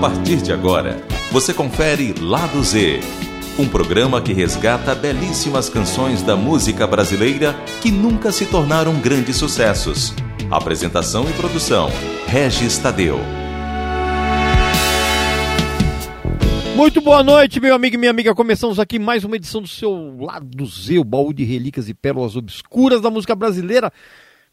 partir 0.00 0.36
de 0.36 0.52
agora, 0.52 1.02
você 1.32 1.52
confere 1.52 2.14
Lado 2.20 2.62
Z, 2.62 3.00
um 3.58 3.68
programa 3.68 4.22
que 4.22 4.32
resgata 4.32 4.94
belíssimas 4.94 5.68
canções 5.68 6.22
da 6.22 6.36
música 6.36 6.86
brasileira 6.86 7.52
que 7.80 7.90
nunca 7.90 8.30
se 8.30 8.46
tornaram 8.46 8.94
grandes 9.00 9.34
sucessos. 9.34 10.14
Apresentação 10.50 11.28
e 11.28 11.32
produção: 11.32 11.90
Regis 12.28 12.78
Tadeu. 12.78 13.18
Muito 16.76 17.00
boa 17.00 17.24
noite, 17.24 17.58
meu 17.58 17.74
amigo 17.74 17.96
e 17.96 17.98
minha 17.98 18.12
amiga. 18.12 18.32
Começamos 18.36 18.78
aqui 18.78 19.00
mais 19.00 19.24
uma 19.24 19.34
edição 19.34 19.60
do 19.60 19.66
seu 19.66 20.16
Lado 20.20 20.64
Z, 20.64 20.96
o 21.00 21.04
baú 21.04 21.32
de 21.32 21.42
relíquias 21.42 21.88
e 21.88 21.94
pérolas 21.94 22.36
obscuras 22.36 23.00
da 23.00 23.10
música 23.10 23.34
brasileira. 23.34 23.92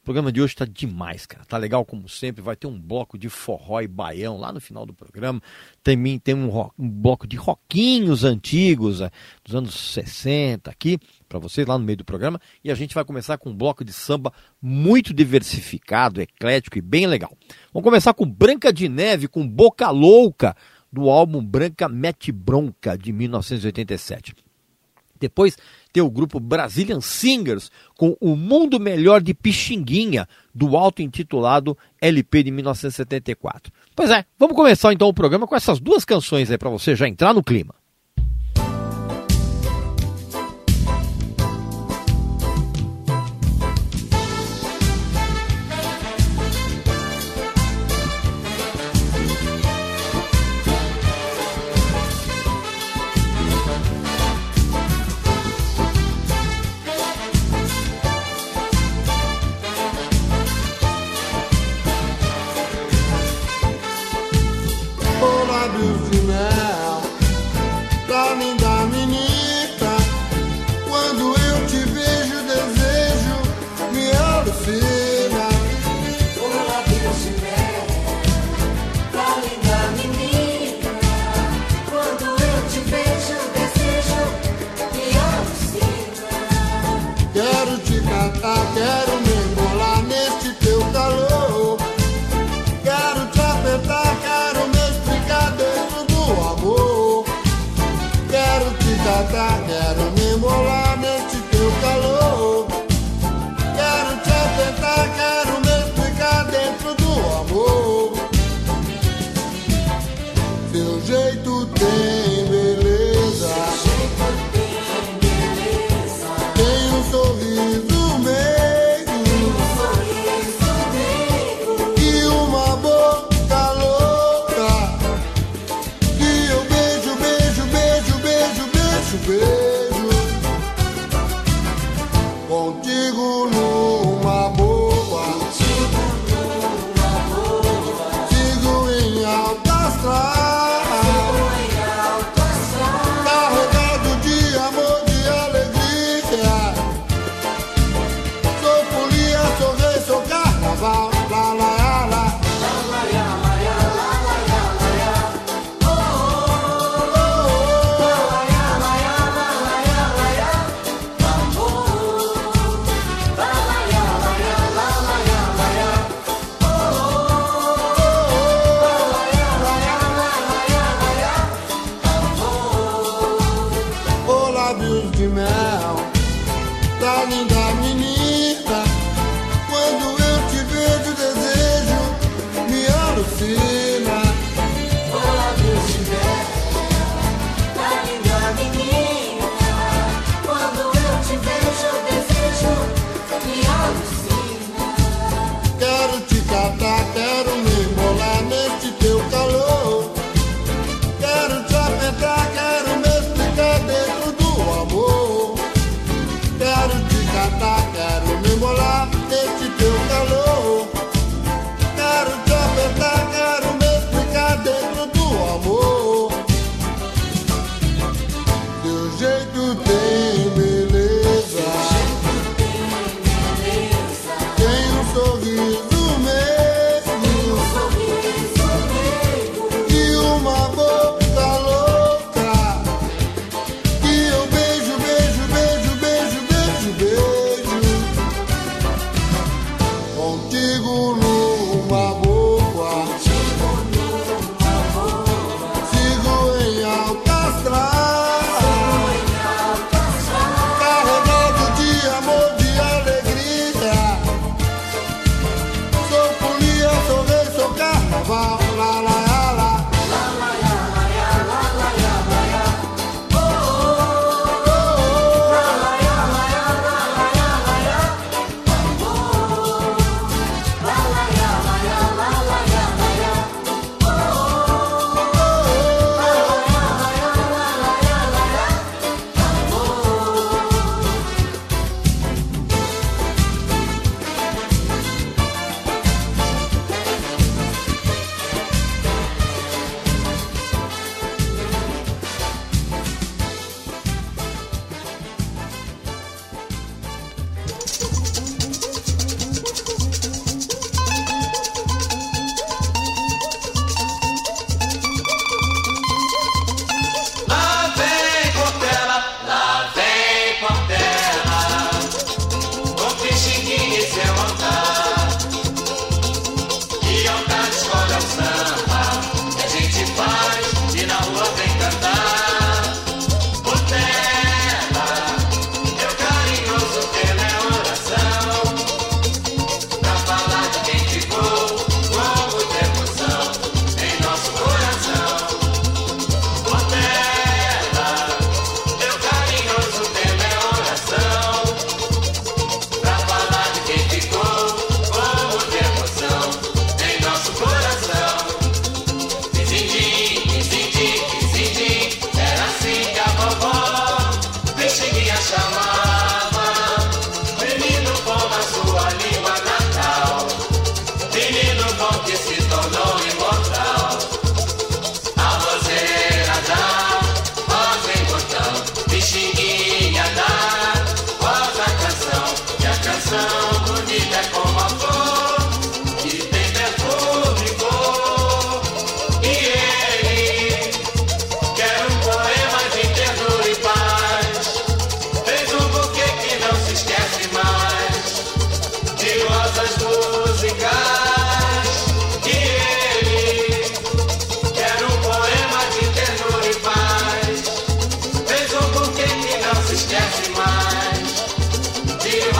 O 0.05 0.13
programa 0.13 0.31
de 0.31 0.39
hoje 0.39 0.53
está 0.53 0.65
demais, 0.65 1.25
cara. 1.25 1.43
Tá 1.45 1.57
legal 1.57 1.83
como 1.83 2.07
sempre. 2.07 2.39
Vai 2.39 2.55
ter 2.55 2.67
um 2.67 2.79
bloco 2.79 3.17
de 3.17 3.27
forró 3.27 3.81
e 3.81 3.87
baião 3.87 4.37
lá 4.37 4.53
no 4.53 4.61
final 4.61 4.85
do 4.85 4.93
programa. 4.93 5.41
Também 5.81 6.19
tem 6.19 6.35
um, 6.35 6.47
rock, 6.47 6.75
um 6.77 6.87
bloco 6.87 7.25
de 7.25 7.35
roquinhos 7.35 8.23
antigos, 8.23 9.01
é, 9.01 9.09
dos 9.43 9.55
anos 9.55 9.73
60 9.73 10.69
aqui, 10.69 10.99
para 11.27 11.39
vocês 11.39 11.65
lá 11.65 11.75
no 11.75 11.83
meio 11.83 11.97
do 11.97 12.05
programa. 12.05 12.39
E 12.63 12.69
a 12.69 12.75
gente 12.75 12.93
vai 12.93 13.03
começar 13.03 13.39
com 13.39 13.49
um 13.49 13.55
bloco 13.55 13.83
de 13.83 13.91
samba 13.91 14.31
muito 14.61 15.11
diversificado, 15.11 16.21
eclético 16.21 16.77
e 16.77 16.81
bem 16.81 17.07
legal. 17.07 17.35
Vamos 17.73 17.83
começar 17.83 18.13
com 18.13 18.29
Branca 18.29 18.71
de 18.71 18.87
Neve, 18.87 19.27
com 19.27 19.47
Boca 19.47 19.89
Louca, 19.89 20.55
do 20.93 21.09
álbum 21.09 21.43
Branca 21.43 21.89
Mete 21.89 22.31
Bronca, 22.31 22.95
de 22.95 23.11
1987. 23.11 24.35
Depois 25.19 25.57
tem 25.95 26.03
o 26.03 26.11
grupo 26.11 26.41
Brazilian 26.41 26.99
Singers 26.99 27.71
com 27.97 28.17
O 28.19 28.35
Mundo 28.35 28.81
Melhor 28.81 29.21
de 29.21 29.33
Pixinguinha, 29.33 30.27
do 30.53 30.75
auto-intitulado 30.75 31.77
LP 32.01 32.43
de 32.43 32.51
1974. 32.51 33.71
Pois 33.95 34.11
é, 34.11 34.25
vamos 34.37 34.57
começar 34.57 34.91
então 34.91 35.07
o 35.07 35.13
programa 35.13 35.47
com 35.47 35.55
essas 35.55 35.79
duas 35.79 36.03
canções 36.03 36.51
aí 36.51 36.57
para 36.57 36.69
você 36.69 36.97
já 36.97 37.07
entrar 37.07 37.33
no 37.33 37.41
clima. 37.41 37.73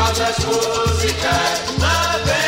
As 0.08 0.46
músicas 0.46 1.78
na 1.80 2.18
vez. 2.20 2.45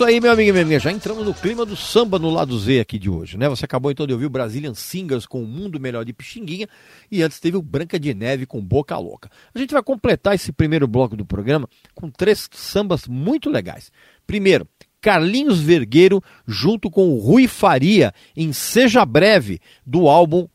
Isso 0.00 0.04
aí, 0.06 0.18
meu 0.18 0.32
amigo 0.32 0.48
e 0.48 0.52
minha 0.52 0.64
amiga. 0.64 0.80
Já 0.80 0.90
entramos 0.90 1.26
no 1.26 1.34
clima 1.34 1.66
do 1.66 1.76
samba 1.76 2.18
no 2.18 2.30
lado 2.30 2.58
Z 2.58 2.80
aqui 2.80 2.98
de 2.98 3.10
hoje, 3.10 3.36
né? 3.36 3.50
Você 3.50 3.66
acabou 3.66 3.90
então 3.90 4.06
de 4.06 4.14
ouvir 4.14 4.24
o 4.24 4.30
Brazilian 4.30 4.72
Singers 4.72 5.26
com 5.26 5.42
o 5.42 5.46
Mundo 5.46 5.78
Melhor 5.78 6.06
de 6.06 6.14
Pixinguinha 6.14 6.66
e 7.10 7.22
antes 7.22 7.38
teve 7.38 7.58
o 7.58 7.62
Branca 7.62 8.00
de 8.00 8.14
Neve 8.14 8.46
com 8.46 8.62
Boca 8.62 8.96
Louca. 8.96 9.30
A 9.54 9.58
gente 9.58 9.74
vai 9.74 9.82
completar 9.82 10.34
esse 10.34 10.52
primeiro 10.52 10.88
bloco 10.88 11.14
do 11.14 11.26
programa 11.26 11.68
com 11.94 12.08
três 12.08 12.48
sambas 12.50 13.06
muito 13.06 13.50
legais. 13.50 13.92
Primeiro, 14.26 14.66
Carlinhos 15.02 15.60
Vergueiro 15.60 16.22
junto 16.46 16.90
com 16.90 17.10
o 17.10 17.18
Rui 17.18 17.46
Faria 17.46 18.14
em 18.34 18.54
Seja 18.54 19.04
Breve 19.04 19.60
do 19.84 20.08
álbum 20.08 20.48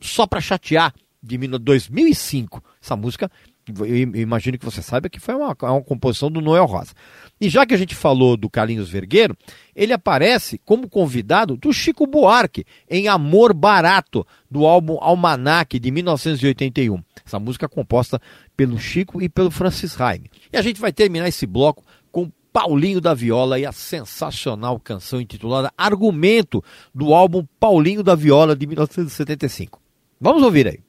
Só 0.00 0.28
Pra 0.28 0.40
Chatear 0.40 0.94
de 1.20 1.36
2005. 1.36 2.62
Essa 2.80 2.94
música 2.94 3.28
eu 3.68 3.96
imagino 3.96 4.58
que 4.58 4.64
você 4.64 4.82
saiba 4.82 5.08
que 5.08 5.20
foi 5.20 5.34
uma, 5.34 5.56
uma 5.62 5.82
composição 5.82 6.30
do 6.30 6.40
Noel 6.40 6.64
Rosa. 6.64 6.92
E 7.40 7.48
já 7.48 7.64
que 7.64 7.74
a 7.74 7.76
gente 7.76 7.94
falou 7.94 8.36
do 8.36 8.50
Carlinhos 8.50 8.88
Vergueiro, 8.88 9.36
ele 9.74 9.92
aparece 9.92 10.60
como 10.64 10.88
convidado 10.88 11.56
do 11.56 11.72
Chico 11.72 12.06
Buarque 12.06 12.64
em 12.88 13.08
Amor 13.08 13.54
Barato, 13.54 14.26
do 14.50 14.66
álbum 14.66 14.98
Almanac 15.00 15.78
de 15.78 15.90
1981. 15.90 17.02
Essa 17.24 17.38
música 17.38 17.66
é 17.66 17.68
composta 17.68 18.20
pelo 18.56 18.78
Chico 18.78 19.22
e 19.22 19.28
pelo 19.28 19.50
Francis 19.50 19.94
Raime. 19.94 20.30
E 20.52 20.56
a 20.56 20.62
gente 20.62 20.80
vai 20.80 20.92
terminar 20.92 21.28
esse 21.28 21.46
bloco 21.46 21.84
com 22.10 22.30
Paulinho 22.52 23.00
da 23.00 23.14
Viola 23.14 23.58
e 23.58 23.64
a 23.64 23.72
sensacional 23.72 24.78
canção 24.78 25.20
intitulada 25.20 25.72
Argumento, 25.76 26.62
do 26.94 27.14
álbum 27.14 27.46
Paulinho 27.58 28.02
da 28.02 28.14
Viola 28.14 28.54
de 28.54 28.66
1975. 28.66 29.80
Vamos 30.20 30.42
ouvir 30.42 30.68
aí. 30.68 30.80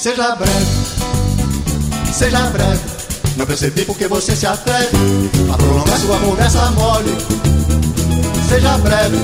Seja 0.00 0.34
breve, 0.34 0.66
seja 2.10 2.38
breve. 2.46 2.80
Não 3.36 3.44
percebi 3.44 3.84
porque 3.84 4.08
você 4.08 4.34
se 4.34 4.46
atreve 4.46 4.96
a 5.52 5.56
prolongar 5.58 5.98
sua 5.98 6.18
conversa 6.20 6.70
mole. 6.70 7.14
Seja 8.48 8.78
breve, 8.78 9.18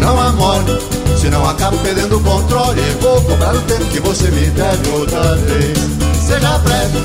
não 0.00 0.20
amole, 0.20 0.80
senão 1.16 1.48
acabo 1.48 1.78
perdendo 1.78 2.16
o 2.16 2.22
controle. 2.24 2.82
Vou 3.00 3.22
cobrar 3.22 3.54
o 3.54 3.62
tempo 3.62 3.84
que 3.84 4.00
você 4.00 4.28
me 4.32 4.46
deve 4.50 4.90
outra 4.90 5.36
vez. 5.36 5.78
Seja 6.26 6.58
breve, 6.58 6.98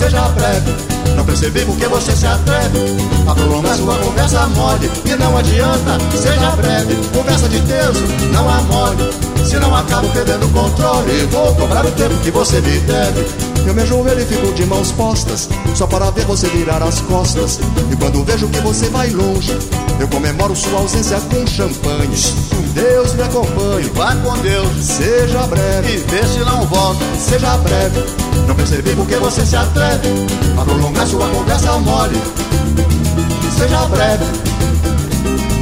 seja 0.00 0.28
breve. 0.30 0.74
Não 1.14 1.24
percebi 1.26 1.60
porque 1.66 1.86
você 1.86 2.16
se 2.16 2.26
atreve 2.26 2.78
a 3.26 3.34
prolongar 3.34 3.76
sua 3.76 3.98
conversa 3.98 4.46
mole. 4.46 4.90
E 5.04 5.14
não 5.16 5.36
adianta, 5.36 5.98
seja 6.16 6.50
breve. 6.56 6.96
Conversa 7.14 7.48
de 7.48 7.60
terço, 7.60 8.02
não 8.32 8.48
há 8.48 8.62
mole. 8.62 9.10
Senão 9.44 9.74
acabo 9.76 10.08
perdendo 10.08 10.46
o 10.46 10.50
controle. 10.50 11.26
Vou 11.30 11.54
cobrar 11.54 11.84
o 11.84 11.90
tempo 11.92 12.14
que 12.22 12.30
você 12.30 12.60
me 12.62 12.78
deve. 12.80 13.26
Eu 13.66 13.74
me 13.74 13.82
ajoelho 13.82 14.22
e 14.22 14.24
fico 14.24 14.52
de 14.54 14.64
mãos 14.64 14.90
postas, 14.90 15.48
só 15.74 15.86
para 15.86 16.10
ver 16.10 16.24
você 16.24 16.48
virar 16.48 16.82
as 16.82 17.00
costas. 17.02 17.60
E 17.92 17.96
quando 17.96 18.24
vejo 18.24 18.48
que 18.48 18.60
você 18.60 18.88
vai 18.88 19.10
longe, 19.10 19.56
eu 20.00 20.08
comemoro 20.08 20.56
sua 20.56 20.80
ausência 20.80 21.20
com 21.20 21.46
champanhe. 21.46 22.16
Deus 22.72 23.12
me 23.14 23.22
acompanhe, 23.22 23.90
vá 23.94 24.14
com 24.16 24.38
Deus, 24.38 24.68
seja 24.82 25.46
breve. 25.46 25.92
E 25.92 25.96
vê 25.98 26.26
se 26.26 26.38
não 26.38 26.64
volta, 26.66 27.04
seja 27.18 27.58
breve. 27.58 28.29
Não 28.50 28.56
percebi 28.56 28.90
porque 28.96 29.14
você 29.14 29.46
se 29.46 29.54
atreve 29.54 30.08
a 30.60 30.64
prolongar 30.64 31.06
sua 31.06 31.28
conversa 31.28 31.70
mole. 31.78 32.20
Seja 33.56 33.86
breve, 33.86 34.24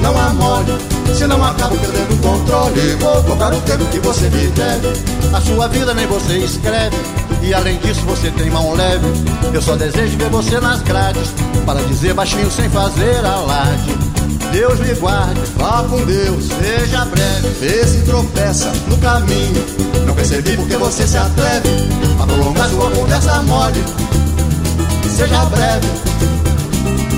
não 0.01 0.19
amole, 0.19 0.73
senão 1.15 1.45
acabo 1.45 1.77
perdendo 1.77 2.15
o 2.15 2.17
controle. 2.17 2.97
Vou 2.99 3.23
cobrar 3.25 3.53
o 3.53 3.61
tempo 3.61 3.85
que 3.91 3.99
você 3.99 4.31
me 4.31 4.47
deve. 4.47 4.89
A 5.35 5.41
sua 5.43 5.69
vida 5.69 5.93
nem 5.93 6.07
você 6.07 6.39
escreve. 6.39 6.97
E 7.43 7.53
além 7.53 7.77
disso 7.77 8.01
você 8.07 8.31
tem 8.33 8.51
mão 8.51 8.75
leve 8.75 9.07
Eu 9.55 9.63
só 9.63 9.77
desejo 9.77 10.19
ver 10.19 10.29
você 10.29 10.59
nas 10.59 10.83
grades 10.83 11.33
Para 11.65 11.81
dizer 11.83 12.13
baixinho 12.13 12.51
sem 12.51 12.69
fazer 12.69 13.25
alarde 13.25 13.97
Deus 14.51 14.81
me 14.81 14.93
guarde, 14.95 15.41
vá 15.57 15.85
com 15.89 16.05
Deus, 16.05 16.47
seja 16.47 17.05
breve 17.05 17.49
Vê 17.61 17.87
se 17.87 18.01
tropeça 18.01 18.73
no 18.89 18.99
caminho 18.99 19.88
percebi 20.19 20.57
porque 20.57 20.77
você 20.77 21.07
se 21.07 21.17
atreve 21.17 21.69
A 22.21 22.27
prolongar 22.27 22.69
sua 22.69 22.91
conversa 22.91 23.43
mole. 23.43 23.85
Seja 25.09 25.45
breve, 25.47 25.89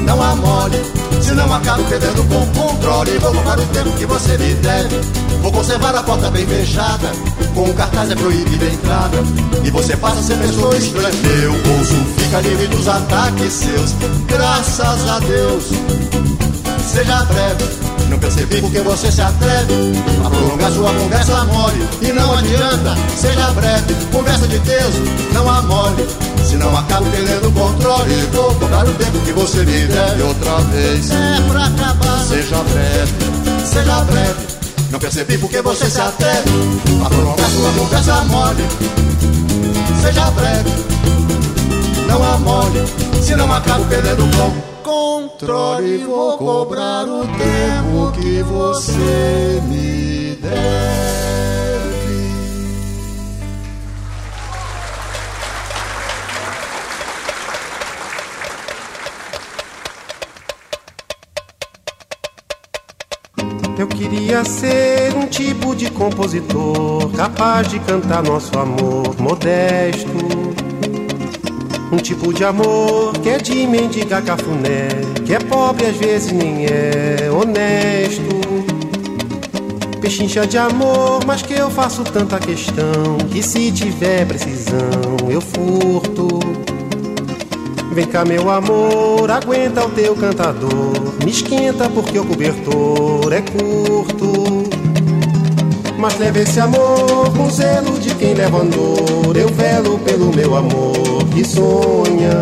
não 0.05 0.23
amole 0.23 0.81
Senão 1.21 1.53
acabo 1.53 1.85
perdendo 1.85 2.25
com 2.25 2.47
controle. 2.59 3.19
Vou 3.19 3.33
roubar 3.33 3.59
o 3.59 3.67
tempo 3.67 3.91
que 3.93 4.07
você 4.07 4.39
me 4.39 4.55
deve. 4.55 5.01
Vou 5.43 5.53
conservar 5.53 5.95
a 5.95 6.03
porta 6.03 6.31
bem 6.31 6.47
fechada 6.47 7.11
Com 7.55 7.63
o 7.63 7.75
cartaz 7.75 8.11
é 8.11 8.15
proibida 8.15 8.65
a 8.65 8.69
entrada. 8.69 9.19
E 9.65 9.71
você 9.71 9.97
passa 9.97 10.21
a 10.21 10.23
ser 10.23 10.39
pessoa 10.39 10.77
estranha. 10.77 11.15
Meu 11.23 11.53
bolso 11.53 11.95
fica 12.17 12.41
livre 12.41 12.67
dos 12.69 12.89
ataques 12.89 13.53
seus. 13.53 13.93
Graças 14.27 15.09
a 15.09 15.19
Deus. 15.21 15.65
Seja 16.93 17.25
breve 17.25 18.00
não 18.11 18.19
percebi 18.19 18.61
porque 18.61 18.81
você 18.81 19.11
se 19.11 19.23
atreve 19.23 19.73
a 20.25 20.29
prolongar 20.29 20.73
sua 20.73 20.93
conversa 20.93 21.45
mole. 21.45 21.89
E 22.03 22.13
não 22.13 22.35
adianta, 22.35 22.97
seja 23.17 23.51
breve, 23.53 23.95
conversa 24.13 24.49
de 24.49 24.59
teso, 24.59 25.03
não 25.33 25.49
há 25.49 25.63
mole. 25.63 26.07
Senão 26.45 26.77
acabo 26.77 27.09
perdendo 27.11 27.49
o 27.49 27.53
controle. 27.53 28.15
Vou 28.33 28.55
cobrar 28.57 28.85
o 28.85 28.93
tempo 28.95 29.19
que 29.21 29.33
você 29.33 29.59
me 29.59 29.87
deve 29.87 30.23
outra 30.23 30.59
vez. 30.73 31.11
É 31.11 31.41
pra 31.49 31.67
acabar. 31.67 32.25
Seja 32.25 32.57
breve, 32.57 33.65
seja 33.65 34.01
breve. 34.01 34.51
Não 34.91 34.99
percebi 34.99 35.39
porque 35.39 35.63
você 35.63 35.89
se 35.89 36.01
atreve 36.01 36.51
a 37.05 37.09
prolongar 37.09 37.51
sua 37.51 37.73
conversa 37.73 38.25
mole. 38.25 38.65
Seja 40.03 40.31
breve, 40.33 40.71
não 42.09 42.25
há 42.25 42.39
mole. 42.39 42.83
Senão 43.23 43.53
acabo 43.53 43.85
perdendo 43.85 44.25
o 44.25 44.29
controle. 44.31 44.71
Vou 46.05 46.37
cobrar 46.37 47.05
o 47.09 47.23
tempo 47.23 48.13
que 48.13 48.43
você 48.43 49.63
me 49.67 50.37
deve. 50.37 50.51
Eu 63.79 63.87
queria 63.89 64.45
ser 64.45 65.15
um 65.17 65.27
tipo 65.27 65.75
de 65.75 65.91
compositor 65.91 67.11
capaz 67.17 67.67
de 67.69 67.79
cantar 67.79 68.23
nosso 68.23 68.59
amor 68.59 69.19
modesto 69.19 70.60
um 71.93 71.97
tipo 71.97 72.33
de 72.33 72.45
amor 72.45 73.13
que 73.19 73.29
é 73.29 73.39
de 73.39 73.67
mendigar 73.67 74.23
cafuné, 74.23 74.89
que 75.25 75.35
é 75.35 75.39
pobre 75.39 75.87
às 75.87 75.97
vezes 75.97 76.33
nem 76.33 76.67
é 76.67 77.31
honesto. 77.31 78.41
Pechincha 80.01 80.47
de 80.47 80.57
amor, 80.57 81.25
mas 81.27 81.43
que 81.43 81.53
eu 81.53 81.71
faço 81.71 82.03
tanta 82.05 82.39
questão 82.39 83.19
que 83.31 83.43
se 83.43 83.71
tiver 83.71 84.27
precisão 84.27 85.29
eu 85.29 85.41
furto. 85.41 86.29
Vem 87.93 88.07
cá, 88.07 88.25
meu 88.25 88.49
amor, 88.49 89.31
aguenta 89.31 89.85
o 89.85 89.91
teu 89.91 90.15
cantador. 90.15 91.15
Me 91.25 91.31
esquenta 91.31 91.89
porque 91.91 92.19
o 92.19 92.25
cobertor 92.25 93.33
é 93.33 93.43
curto. 93.43 94.71
Mas 95.99 96.19
leve 96.19 96.41
esse 96.43 96.59
amor 96.61 97.31
com 97.37 97.51
zelo 97.51 97.99
de 97.99 98.15
quem 98.15 98.33
leva 98.33 98.59
andor. 98.59 99.37
Eu 99.37 99.49
velo 99.49 99.99
pelo 99.99 100.35
meu 100.35 100.57
amor 100.57 101.20
que 101.33 101.45
sonha. 101.45 102.41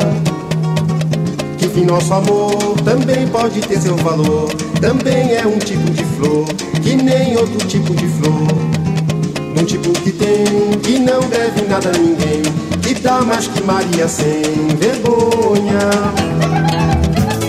Que 1.58 1.68
fim 1.68 1.84
nosso 1.84 2.12
amor 2.12 2.56
também 2.84 3.26
pode 3.28 3.60
ter 3.60 3.80
seu 3.80 3.96
valor. 3.96 4.48
Também 4.80 5.34
é 5.34 5.46
um 5.46 5.58
tipo 5.58 5.90
de 5.90 6.04
flor, 6.04 6.46
que 6.82 6.96
nem 6.96 7.36
outro 7.36 7.66
tipo 7.66 7.94
de 7.94 8.06
flor. 8.06 8.48
Um 9.60 9.64
tipo 9.64 9.90
que 9.92 10.12
tem, 10.12 10.44
que 10.82 10.98
não 10.98 11.20
deve 11.20 11.62
nada 11.68 11.90
a 11.90 11.98
ninguém. 11.98 12.42
Que 12.82 12.94
dá 12.94 13.20
mais 13.22 13.46
que 13.48 13.62
Maria 13.62 14.08
sem 14.08 14.68
vergonha. 14.78 15.88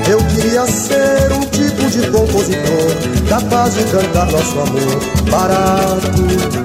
Eu 0.10 0.18
queria 0.34 0.66
ser 0.66 1.32
um 1.32 1.42
tipo 1.42 1.88
de 1.90 2.10
compositor 2.10 3.20
capaz 3.30 3.76
de 3.76 3.84
cantar 3.84 4.32
nosso 4.32 4.60
amor 4.60 5.30
barato. 5.30 6.59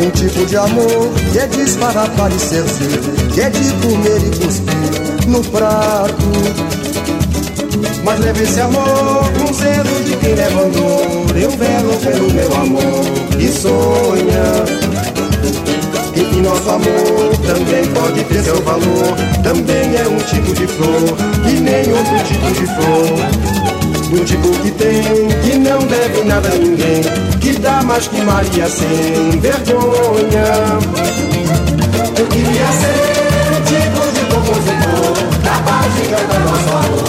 Um 0.00 0.10
tipo 0.10 0.46
de 0.46 0.56
amor 0.56 1.10
que 1.32 1.38
é 1.38 1.46
de 1.46 1.60
esfarrapar 1.62 2.30
e 2.30 2.38
seduzir, 2.38 3.00
que 3.34 3.40
é 3.40 3.50
de 3.50 3.72
comer 3.74 4.18
e 4.18 4.38
cuspir 4.38 5.28
no 5.28 5.42
prato. 5.44 6.68
Mas 8.04 8.20
leve 8.20 8.44
esse 8.44 8.60
amor 8.60 9.30
com 9.38 9.52
zelo 9.52 10.04
de 10.04 10.16
quem 10.16 10.34
leva 10.34 10.62
andor. 10.62 11.36
Eu 11.36 11.50
velo 11.50 11.96
pelo 12.02 12.32
meu 12.32 12.54
amor 12.54 13.04
e 13.38 13.48
sonha. 13.48 14.64
E 16.14 16.24
que 16.24 16.40
nosso 16.42 16.70
amor 16.70 17.36
também 17.46 17.86
pode 17.92 18.24
ter 18.24 18.42
seu 18.44 18.62
valor. 18.62 19.16
Também 19.42 19.96
é 19.96 20.08
um 20.08 20.18
tipo 20.18 20.54
de 20.54 20.66
flor, 20.66 21.16
que 21.44 21.60
nem 21.60 21.92
outro 21.92 22.18
tipo 22.24 22.50
de 22.52 22.66
flor. 22.66 23.58
Um 24.10 24.24
tipo 24.24 24.48
que 24.62 24.70
tem, 24.70 25.02
que 25.42 25.58
não 25.58 25.78
deve 25.80 26.24
nada 26.24 26.48
a 26.48 26.54
ninguém, 26.54 27.02
que 27.52 27.58
dá 27.60 27.82
mais 27.82 28.06
que 28.06 28.20
Maria 28.20 28.68
sem 28.68 29.40
vergonha. 29.40 30.44
Eu 32.18 32.26
queria 32.26 32.66
ser 32.72 33.62
tipo 33.64 34.00
de 34.12 34.20
compositor 34.34 35.14
capaz 35.42 35.94
de 35.94 36.02
cantar 36.08 36.40
nosso 36.40 36.68
amor 36.68 37.07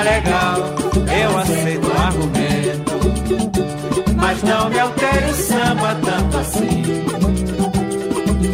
tá 0.00 0.02
legal, 0.02 0.56
eu 1.22 1.38
aceito 1.38 1.88
o 1.88 1.98
argumento. 1.98 3.00
Mas 4.16 4.42
não 4.42 4.70
me 4.70 4.78
altere 4.78 5.30
o 5.30 5.34
samba 5.34 5.96
tanto 6.02 6.38
assim. 6.38 6.82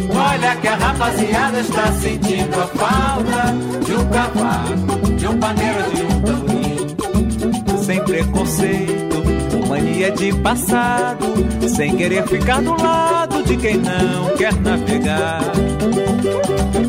Olha 0.09 0.55
que 0.55 0.67
a 0.67 0.75
rapaziada 0.75 1.59
está 1.59 1.91
sentindo 1.93 2.61
a 2.61 2.67
falta 2.67 3.53
de 3.85 3.93
um 3.93 4.09
cavaco, 4.09 5.11
de 5.15 5.27
um 5.27 5.39
pandeiro, 5.39 5.83
de 5.93 6.01
um 6.03 6.21
tamborim. 6.21 7.77
Sem 7.83 8.03
preconceito, 8.03 9.67
mania 9.67 10.11
de 10.11 10.33
passado, 10.41 11.25
sem 11.69 11.95
querer 11.95 12.27
ficar 12.27 12.61
do 12.61 12.81
lado 12.81 13.43
de 13.43 13.55
quem 13.57 13.77
não 13.77 14.35
quer 14.35 14.53
navegar. 14.55 15.41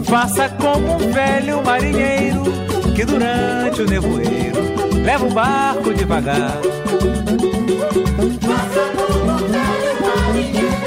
Faça 0.05 0.49
como 0.49 0.95
um 0.95 1.13
velho 1.13 1.63
marinheiro 1.63 2.69
que 2.99 3.05
durante 3.05 3.83
o 3.83 3.87
nevoeiro 3.87 4.59
leva 5.05 5.25
o 5.25 5.31
barco 5.31 5.95
devagar. 5.95 6.59
Marinheiro 10.03 10.83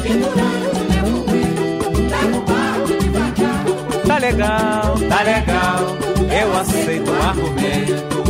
que 0.00 0.12
durante 0.22 0.68
o 1.10 1.26
Tá 4.06 4.18
legal, 4.18 4.94
tá 5.08 5.22
legal, 5.24 5.96
eu 6.30 6.56
aceito 6.60 7.10
o 7.10 7.22
argumento. 7.26 8.22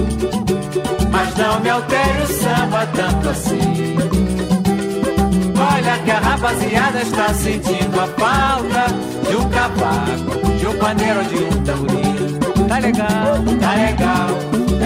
Mas 1.11 1.37
não 1.37 1.61
me 1.61 1.69
altere 1.69 2.23
o 2.23 2.27
samba 2.29 2.87
tanto 2.95 3.29
assim. 3.29 3.99
Olha 5.75 5.99
que 6.03 6.11
a 6.11 6.19
rapaziada 6.19 7.03
está 7.03 7.35
sentindo 7.35 8.01
a 8.01 8.07
falta 8.07 8.87
de 9.29 9.37
um 9.37 9.51
cavaco, 9.51 10.57
de 10.59 10.67
um 10.67 10.79
pandeiro, 10.79 11.23
de 11.25 11.37
um 11.37 11.63
tamborim. 11.63 12.48
Tá 12.69 12.79
legal, 12.81 13.43
tá 13.61 13.75
legal, 13.75 14.29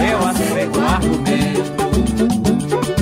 eu 0.09 0.27
aceito 0.27 0.79
o 0.79 0.85
argumento. 0.85 1.73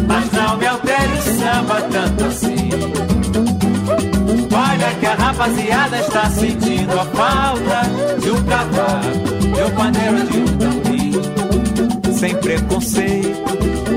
Mas 0.07 0.31
não 0.31 0.57
me 0.57 0.65
altere 0.65 1.13
o 1.13 1.21
samba 1.21 1.81
tanto 1.91 2.25
assim. 2.25 2.69
Olha 4.51 4.93
que 4.99 5.05
a 5.05 5.13
rapaziada 5.13 5.99
está 5.99 6.29
sentindo 6.31 6.99
a 6.99 7.05
falta 7.05 8.19
de 8.19 8.31
um 8.31 8.43
cavaco, 8.43 9.19
de 9.53 9.63
um 9.63 9.71
pandeiro, 9.75 10.27
de 10.27 10.37
um 10.39 10.57
tamborim. 10.57 12.11
Sem 12.11 12.35
preconceito 12.37 13.43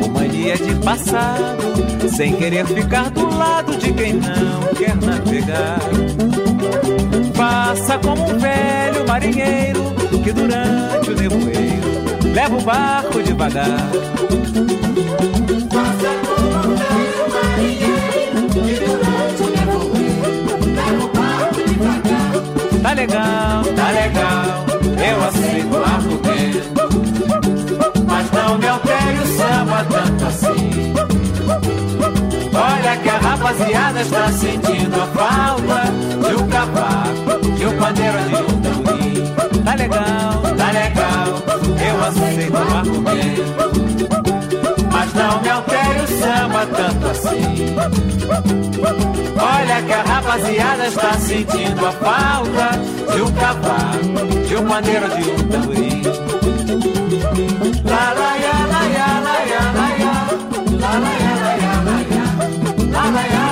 ou 0.03 0.11
mania 0.11 0.57
de 0.59 0.75
passado, 0.77 2.11
sem 2.14 2.37
querer 2.37 2.66
ficar 2.66 3.09
do 3.11 3.35
lado 3.35 3.75
de 3.79 3.90
quem 3.94 4.12
não 4.12 4.75
quer 4.77 4.94
navegar. 4.97 5.81
Faça 7.35 7.99
como 7.99 8.23
um 8.31 8.38
velho 8.38 9.09
marinheiro 9.09 9.94
que 10.24 10.32
durante 10.32 11.10
o 11.10 11.14
nevoeiro 11.14 12.32
leva 12.32 12.56
o 12.56 12.60
barco 12.62 13.22
devagar. 13.22 13.90
Tá 22.82 22.92
legal, 22.94 23.64
tá 23.76 23.90
legal, 23.90 24.64
eu 24.96 25.24
aceito 25.24 25.76
o 25.76 25.84
argumento. 25.84 26.74
Mas 28.06 28.30
não 28.30 28.56
me 28.56 28.66
altere 28.66 29.18
o 29.18 29.26
samba 29.37 29.84
tanto 29.90 30.24
assim. 30.24 30.94
Olha 32.54 32.96
que 32.96 33.08
a 33.10 33.18
rapaziada 33.18 34.00
está 34.00 34.32
sentindo 34.32 34.94
a 35.02 35.06
falta 35.06 35.92
de 36.28 36.34
um 36.42 36.48
cavaco, 36.48 37.56
de 37.58 37.66
um 37.66 37.78
pandeiro, 37.78 38.18
de 38.28 38.34
um 38.37 38.60
tamborim. 38.62 39.34
Tá 39.64 39.74
legal, 39.74 40.13
Mas 44.92 45.14
não 45.14 45.40
me 45.42 45.49
altere 45.49 46.01
o 46.01 46.07
samba 46.07 46.66
tanto 46.66 47.07
assim. 47.07 47.75
Olha 49.37 49.83
que 49.83 49.92
a 49.92 50.03
rapaziada 50.03 50.87
está 50.87 51.12
sentindo 51.14 51.87
a 51.87 51.92
falta 51.92 52.81
de 53.14 53.23
um 53.23 53.33
cavaco, 53.33 54.47
de 54.49 54.57
um 54.57 54.66
pandeiro, 54.66 55.09
de 55.09 55.31
um 55.31 55.49
tamborim. 55.49 56.03
La 57.85 58.14
ya 58.44 58.66
la 58.73 58.83
ya 58.97 59.09
la 59.27 59.37
ya 59.53 59.62
la 59.79 59.88
ya, 60.03 60.14
la 60.81 60.92
la 61.05 61.12
ya 61.23 61.35
la 61.44 61.53
ya 61.62 61.75
la 61.88 61.97
ya, 62.12 62.27
la 62.92 63.05
la 63.11 63.23
ya 63.27 63.43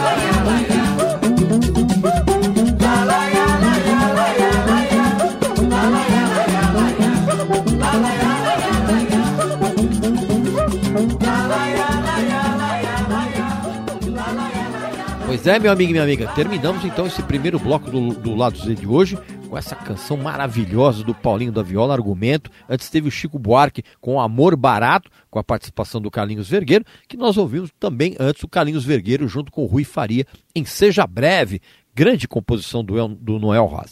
Pois 15.42 15.56
é, 15.56 15.58
meu 15.58 15.72
amigo 15.72 15.90
e 15.90 15.92
minha 15.94 16.04
amiga, 16.04 16.28
terminamos 16.36 16.84
então 16.84 17.04
esse 17.04 17.20
primeiro 17.20 17.58
bloco 17.58 17.90
do, 17.90 18.14
do 18.14 18.32
Lado 18.32 18.56
Z 18.56 18.76
de 18.76 18.86
hoje 18.86 19.18
com 19.48 19.58
essa 19.58 19.74
canção 19.74 20.16
maravilhosa 20.16 21.02
do 21.02 21.12
Paulinho 21.12 21.50
da 21.50 21.64
Viola, 21.64 21.94
Argumento. 21.94 22.48
Antes 22.68 22.88
teve 22.88 23.08
o 23.08 23.10
Chico 23.10 23.40
Buarque 23.40 23.82
com 24.00 24.20
Amor 24.20 24.54
Barato, 24.54 25.10
com 25.28 25.40
a 25.40 25.42
participação 25.42 26.00
do 26.00 26.12
Carlinhos 26.12 26.48
Vergueiro, 26.48 26.84
que 27.08 27.16
nós 27.16 27.36
ouvimos 27.36 27.70
também 27.80 28.14
antes 28.20 28.40
o 28.44 28.48
Carlinhos 28.48 28.84
Vergueiro 28.84 29.26
junto 29.26 29.50
com 29.50 29.64
o 29.64 29.66
Rui 29.66 29.82
Faria 29.82 30.24
em 30.54 30.64
Seja 30.64 31.04
Breve, 31.08 31.60
grande 31.92 32.28
composição 32.28 32.84
do, 32.84 33.08
do 33.08 33.40
Noel 33.40 33.66
Rosa. 33.66 33.90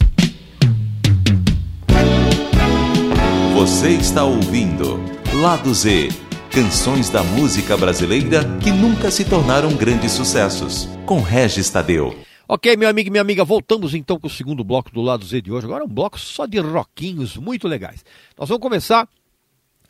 Você 3.55 3.89
está 3.89 4.23
ouvindo 4.23 5.01
Lado 5.43 5.75
Z 5.75 6.30
Canções 6.51 7.09
da 7.09 7.23
música 7.23 7.77
brasileira 7.77 8.41
que 8.61 8.73
nunca 8.73 9.09
se 9.09 9.25
tornaram 9.25 9.73
grandes 9.77 10.11
sucessos, 10.11 10.89
com 11.07 11.21
Regis 11.21 11.71
Tadeu. 11.71 12.19
Ok, 12.49 12.77
meu 12.77 12.89
amigo 12.89 13.07
e 13.07 13.11
minha 13.13 13.21
amiga, 13.21 13.45
voltamos 13.45 13.95
então 13.95 14.19
com 14.19 14.27
o 14.27 14.31
segundo 14.31 14.65
bloco 14.65 14.91
do 14.91 15.01
Lado 15.01 15.25
Z 15.25 15.41
de 15.43 15.53
hoje. 15.53 15.67
Agora 15.67 15.85
um 15.85 15.89
bloco 15.89 16.19
só 16.19 16.47
de 16.47 16.59
rockinhos 16.59 17.37
muito 17.37 17.69
legais. 17.69 18.05
Nós 18.37 18.49
vamos 18.49 18.61
começar 18.61 19.09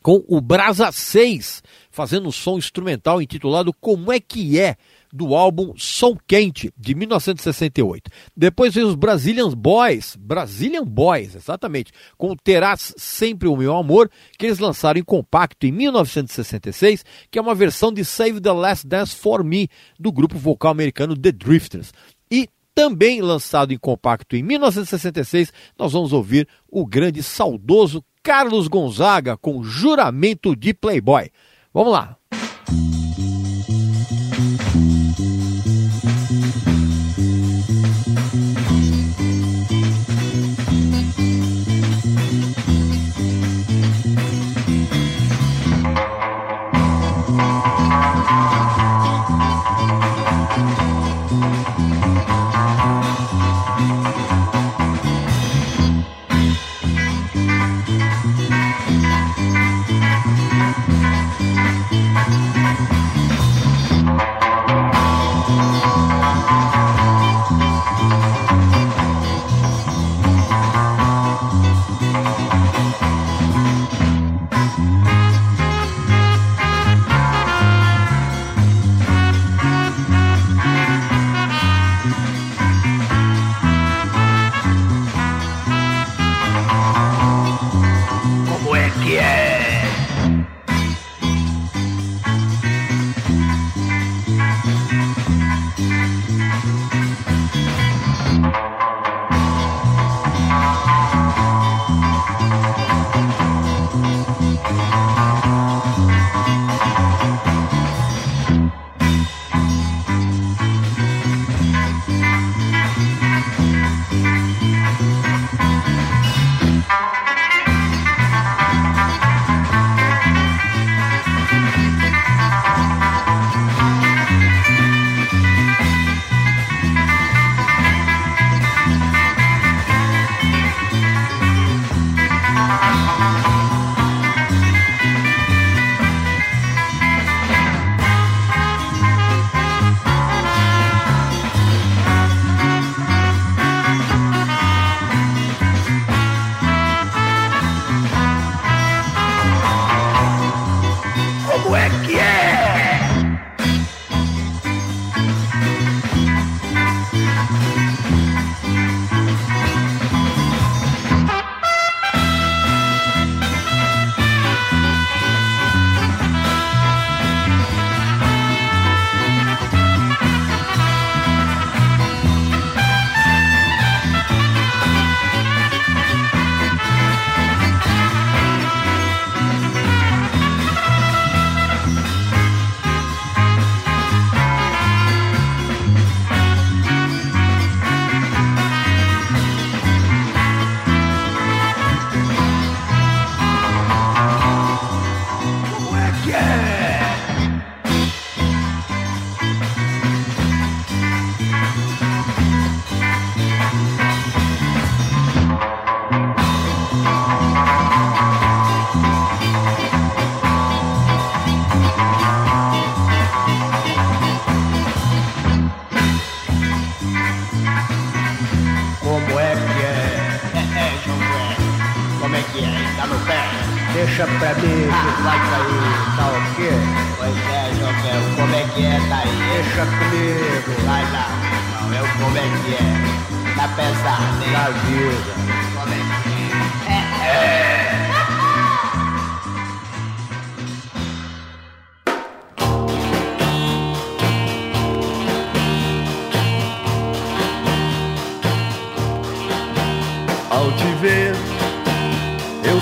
com 0.03 0.23
o 0.27 0.39
Brasa 0.39 0.91
6, 0.91 1.63
fazendo 1.89 2.29
um 2.29 2.31
som 2.31 2.59
instrumental 2.59 3.19
intitulado 3.19 3.73
Como 3.73 4.11
é 4.11 4.19
que 4.19 4.59
é? 4.59 4.77
Do 5.13 5.35
álbum 5.35 5.73
Som 5.77 6.15
Quente, 6.27 6.71
de 6.77 6.95
1968. 6.95 8.09
Depois 8.35 8.73
vem 8.73 8.83
os 8.83 8.95
Brazilian 8.95 9.49
Boys, 9.49 10.15
Brazilian 10.15 10.83
Boys, 10.83 11.35
exatamente, 11.35 11.91
com 12.17 12.35
Terás 12.35 12.93
Sempre 12.97 13.47
o 13.47 13.57
Meu 13.57 13.75
Amor, 13.75 14.09
que 14.37 14.45
eles 14.45 14.59
lançaram 14.59 14.99
em 14.99 15.03
compacto 15.03 15.65
em 15.65 15.71
1966, 15.71 17.03
que 17.29 17.37
é 17.37 17.41
uma 17.41 17.55
versão 17.55 17.91
de 17.91 18.05
Save 18.05 18.39
the 18.39 18.51
Last 18.51 18.87
Dance 18.87 19.15
for 19.15 19.43
Me, 19.43 19.67
do 19.99 20.11
grupo 20.11 20.37
vocal 20.37 20.71
americano 20.71 21.17
The 21.17 21.31
Drifters. 21.31 21.93
E 22.29 22.47
também 22.73 23.21
lançado 23.21 23.73
em 23.73 23.77
compacto 23.77 24.35
em 24.35 24.43
1966, 24.43 25.51
nós 25.77 25.91
vamos 25.91 26.13
ouvir 26.13 26.47
o 26.69 26.85
grande 26.85 27.21
saudoso 27.21 28.03
Carlos 28.23 28.67
Gonzaga 28.67 29.35
com 29.35 29.63
Juramento 29.63 30.55
de 30.55 30.73
Playboy. 30.73 31.29
Vamos 31.73 31.91
lá. 31.91 32.17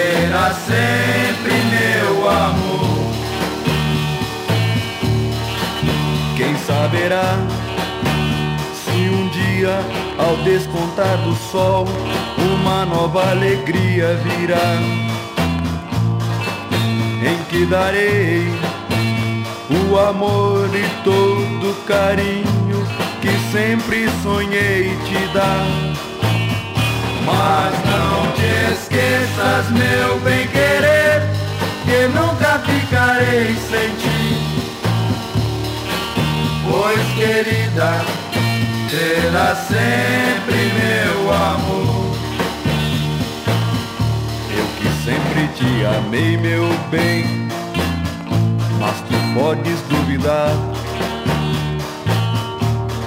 será 0.00 0.54
sempre 0.54 1.52
meu 1.52 2.30
amor. 2.30 3.10
Quem 6.36 6.56
saberá 6.56 7.36
se 8.72 9.08
um 9.10 9.28
dia, 9.28 9.78
ao 10.18 10.36
descontar 10.38 11.18
do 11.18 11.34
sol, 11.52 11.84
uma 12.38 12.86
nova 12.86 13.30
alegria 13.30 14.18
virá, 14.24 14.78
em 17.22 17.44
que 17.50 17.66
darei 17.66 18.48
o 19.70 19.98
amor 19.98 20.70
e 20.74 21.04
todo 21.04 21.70
o 21.70 21.74
carinho 21.86 22.86
que 23.20 23.52
sempre 23.52 24.08
sonhei 24.22 24.96
te 25.04 25.34
dar. 25.34 25.89
Mas 27.24 27.74
não 27.84 28.32
te 28.32 28.72
esqueças, 28.72 29.70
meu 29.70 30.18
bem 30.20 30.46
querer, 30.48 31.22
que 31.84 32.08
nunca 32.08 32.58
ficarei 32.60 33.54
sem 33.56 33.94
ti. 33.96 34.60
Pois 36.68 37.00
querida, 37.14 38.00
será 38.88 39.54
sempre 39.56 40.72
meu 40.78 41.32
amor. 41.32 42.16
Eu 44.56 44.66
que 44.78 44.88
sempre 45.04 45.48
te 45.56 45.86
amei, 45.86 46.36
meu 46.36 46.68
bem, 46.90 47.48
mas 48.78 48.96
tu 49.00 49.14
podes 49.34 49.80
duvidar. 49.88 50.56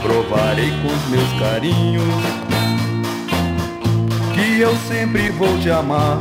Provarei 0.01 0.69
com 0.81 0.87
os 0.87 1.09
meus 1.09 1.39
carinhos 1.39 2.52
que 4.33 4.59
eu 4.59 4.75
sempre 4.87 5.29
vou 5.31 5.57
te 5.59 5.69
amar. 5.69 6.17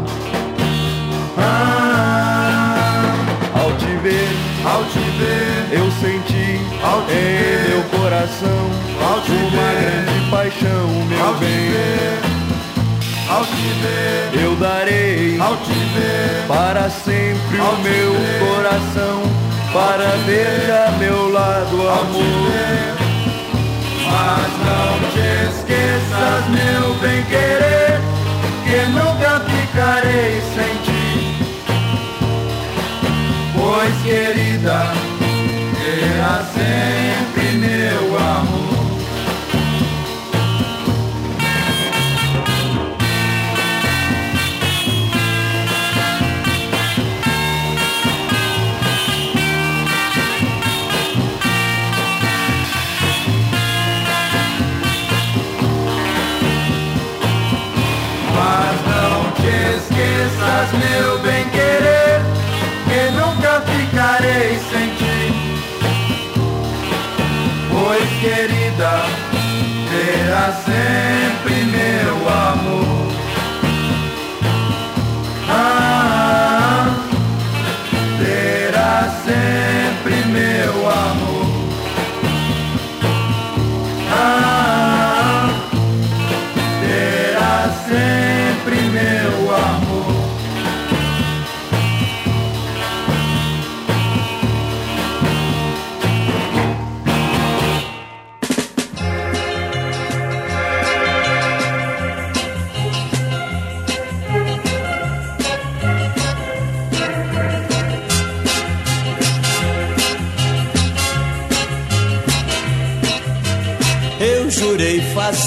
Ah, 1.38 3.14
Ao 3.54 3.72
te 3.72 3.86
ver, 4.02 4.28
ao 4.64 4.84
te 4.84 4.98
ver, 4.98 5.78
eu 5.78 5.90
senti 5.92 6.60
Ao 6.82 7.02
te 7.02 7.12
em 7.12 7.14
ver, 7.14 7.68
meu 7.68 7.82
coração 7.98 8.70
ao 9.00 9.20
te 9.20 9.30
uma 9.32 9.50
ver, 9.50 10.04
grande 10.04 10.30
paixão, 10.30 10.88
meu 11.08 11.24
ao 11.26 11.34
te 11.34 11.40
bem. 11.40 11.70
ver, 11.70 12.20
ao 13.28 13.44
te 13.44 13.66
ver, 13.82 14.42
Eu 14.42 14.56
darei 14.56 15.40
ao 15.40 15.56
te 15.56 15.72
ver, 15.72 16.46
para 16.48 16.90
sempre 16.90 17.60
o 17.60 17.76
te 17.76 17.82
meu 17.82 18.12
ver, 18.12 18.40
coração 18.40 19.22
para 19.72 20.16
ver 20.26 20.66
já 20.66 20.90
meu 20.98 21.32
lado 21.32 21.76
te 21.76 21.86
amor. 21.86 23.01
Mas 24.24 24.52
não 24.64 25.10
te 25.10 25.26
esqueças, 25.50 26.42
meu 26.48 26.94
bem 27.00 27.24
querer, 27.24 28.00
que 28.62 28.78
nunca 28.92 29.40
ficarei 29.50 30.40
sem 30.54 30.76
ti. 30.84 31.02
Pois 33.52 34.02
querida, 34.04 34.92
será 35.76 36.44
sempre 36.54 37.21
meu 60.78 61.18
bem 61.20 61.48
querer, 61.50 62.22
que 62.88 63.10
nunca 63.12 63.60
ficarei 63.62 64.58
sem 64.70 64.88
ti. 64.96 65.32
Pois 67.70 68.10
querida, 68.20 69.02
será 69.90 70.52
sempre 70.64 71.54
meu 71.64 72.28
amor. 72.28 72.91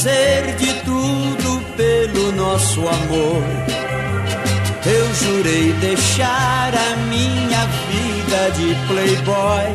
Fazer 0.06 0.56
de 0.58 0.74
tudo 0.82 1.62
pelo 1.76 2.32
nosso 2.34 2.80
amor. 2.82 3.44
Eu 4.86 5.14
jurei 5.16 5.74
deixar 5.82 6.72
a 6.76 6.96
minha 7.08 7.66
vida 7.90 8.52
de 8.56 8.76
playboy. 8.88 9.66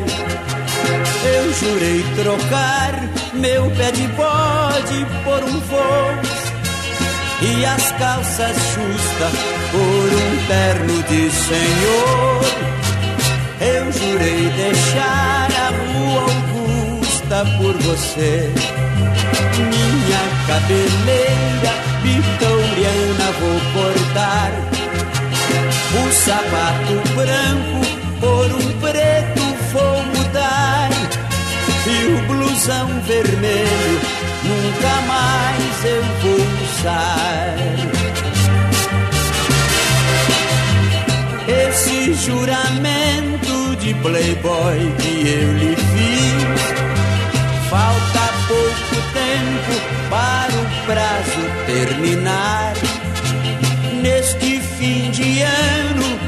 Eu 1.35 1.53
jurei 1.53 2.03
trocar 2.15 3.09
meu 3.33 3.69
pé 3.71 3.91
de 3.91 4.07
bode 4.07 5.05
por 5.25 5.43
um 5.43 5.59
Volks 5.59 6.41
e 7.41 7.65
as 7.65 7.91
calças 7.93 8.55
justas 8.55 9.33
por 9.71 10.07
um 10.15 10.47
terno 10.47 11.03
de 11.03 11.29
senhor. 11.29 12.41
Eu 13.59 13.91
jurei 13.91 14.49
deixar 14.55 15.49
a 15.51 15.69
rua 15.91 16.21
Augusta 16.21 17.45
por 17.57 17.73
você. 17.83 18.90
Minha 19.57 20.23
cabeleira 20.47 21.73
vitoriana 22.03 23.31
vou 23.39 23.59
cortar. 23.73 24.51
O 25.93 26.11
sapato 26.11 26.95
branco 27.15 27.81
por 28.19 28.47
um 28.55 28.79
preto 28.79 29.43
vou 29.71 30.03
mudar. 30.15 30.89
E 31.87 32.05
o 32.13 32.17
blusão 32.27 32.87
vermelho 33.01 34.01
nunca 34.43 35.01
mais 35.07 35.85
eu 35.85 36.03
vou 36.21 36.41
usar. 36.63 37.91
Esse 41.47 42.13
juramento 42.13 43.75
de 43.77 43.93
playboy 43.95 44.93
que 44.99 45.27
eu 45.27 45.53
lhe 45.57 45.75
fiz 45.75 46.91
Falta 47.69 48.10
tempo 49.31 49.73
para 50.09 50.53
o 50.53 50.85
prazo 50.85 51.43
terminar. 51.65 52.73
Neste 54.01 54.59
fim 54.59 55.09
de 55.11 55.41
ano, 55.41 56.19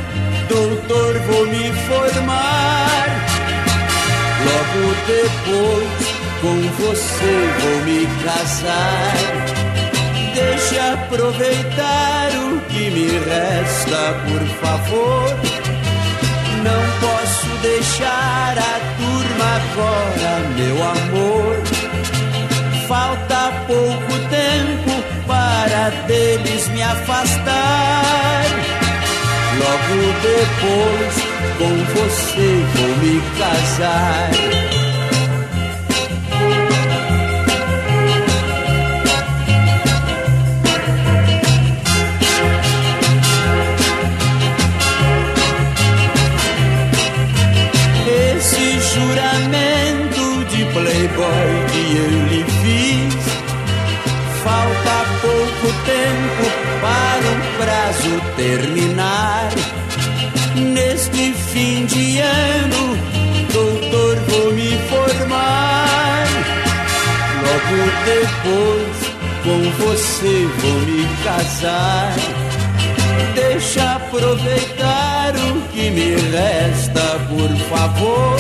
doutor, 0.48 1.20
vou 1.28 1.46
me 1.48 1.72
formar. 1.88 3.06
Logo 4.46 4.84
depois, 5.08 6.04
com 6.42 6.62
você 6.84 7.34
vou 7.60 7.78
me 7.86 8.08
casar. 8.24 9.14
Deixe 10.34 10.80
aproveitar 10.80 12.30
o 12.52 12.60
que 12.70 12.90
me 12.90 13.08
resta, 13.20 14.16
por 14.28 14.44
favor. 14.62 15.30
Não 16.64 16.84
posso 17.02 17.48
deixar 17.62 18.58
a 18.58 18.80
turma 18.98 19.48
agora, 19.60 20.32
meu 20.56 20.78
amor. 20.84 21.83
Falta 22.88 23.52
pouco 23.68 24.14
tempo 24.30 25.04
para 25.26 25.90
deles 26.08 26.68
me 26.70 26.82
afastar. 26.84 28.44
Logo 29.58 30.00
depois, 30.22 31.16
com 31.58 31.74
você 31.94 32.50
vou 32.76 32.98
me 32.98 33.22
casar. 33.40 34.83
Terminar. 58.44 59.50
Neste 60.56 61.34
fim 61.34 61.86
de 61.86 62.20
ano, 62.20 62.98
doutor, 63.54 64.18
vou 64.28 64.54
me 64.54 64.72
formar. 64.90 66.28
Logo 67.46 67.80
depois, 68.12 68.98
com 69.44 69.62
você 69.84 70.48
vou 70.60 70.80
me 70.82 71.08
casar. 71.24 72.14
Deixa 73.34 73.96
aproveitar 73.96 75.34
o 75.36 75.62
que 75.72 75.90
me 75.90 76.16
resta, 76.16 77.20
por 77.30 77.50
favor. 77.70 78.38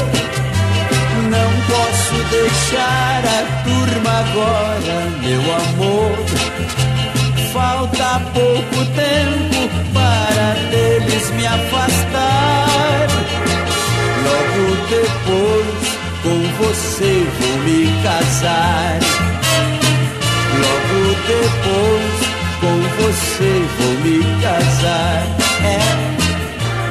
Não 1.31 1.51
posso 1.71 2.15
deixar 2.29 3.23
a 3.25 3.63
turma 3.63 4.11
agora, 4.19 4.95
meu 5.21 5.41
amor 5.55 6.53
falta 7.53 8.19
pouco 8.33 8.85
tempo 8.93 9.69
para 9.93 10.53
deles 10.69 11.31
me 11.31 11.45
afastar. 11.45 13.07
Logo 14.25 14.63
depois 14.89 15.83
com 16.23 16.39
você 16.57 17.25
vou 17.39 17.57
me 17.63 17.79
casar. 18.03 18.99
Logo 20.63 20.99
depois 21.27 22.15
com 22.61 22.77
você 23.03 23.51
vou 23.77 23.93
me 24.03 24.17
casar. 24.41 25.19
É, 25.63 25.79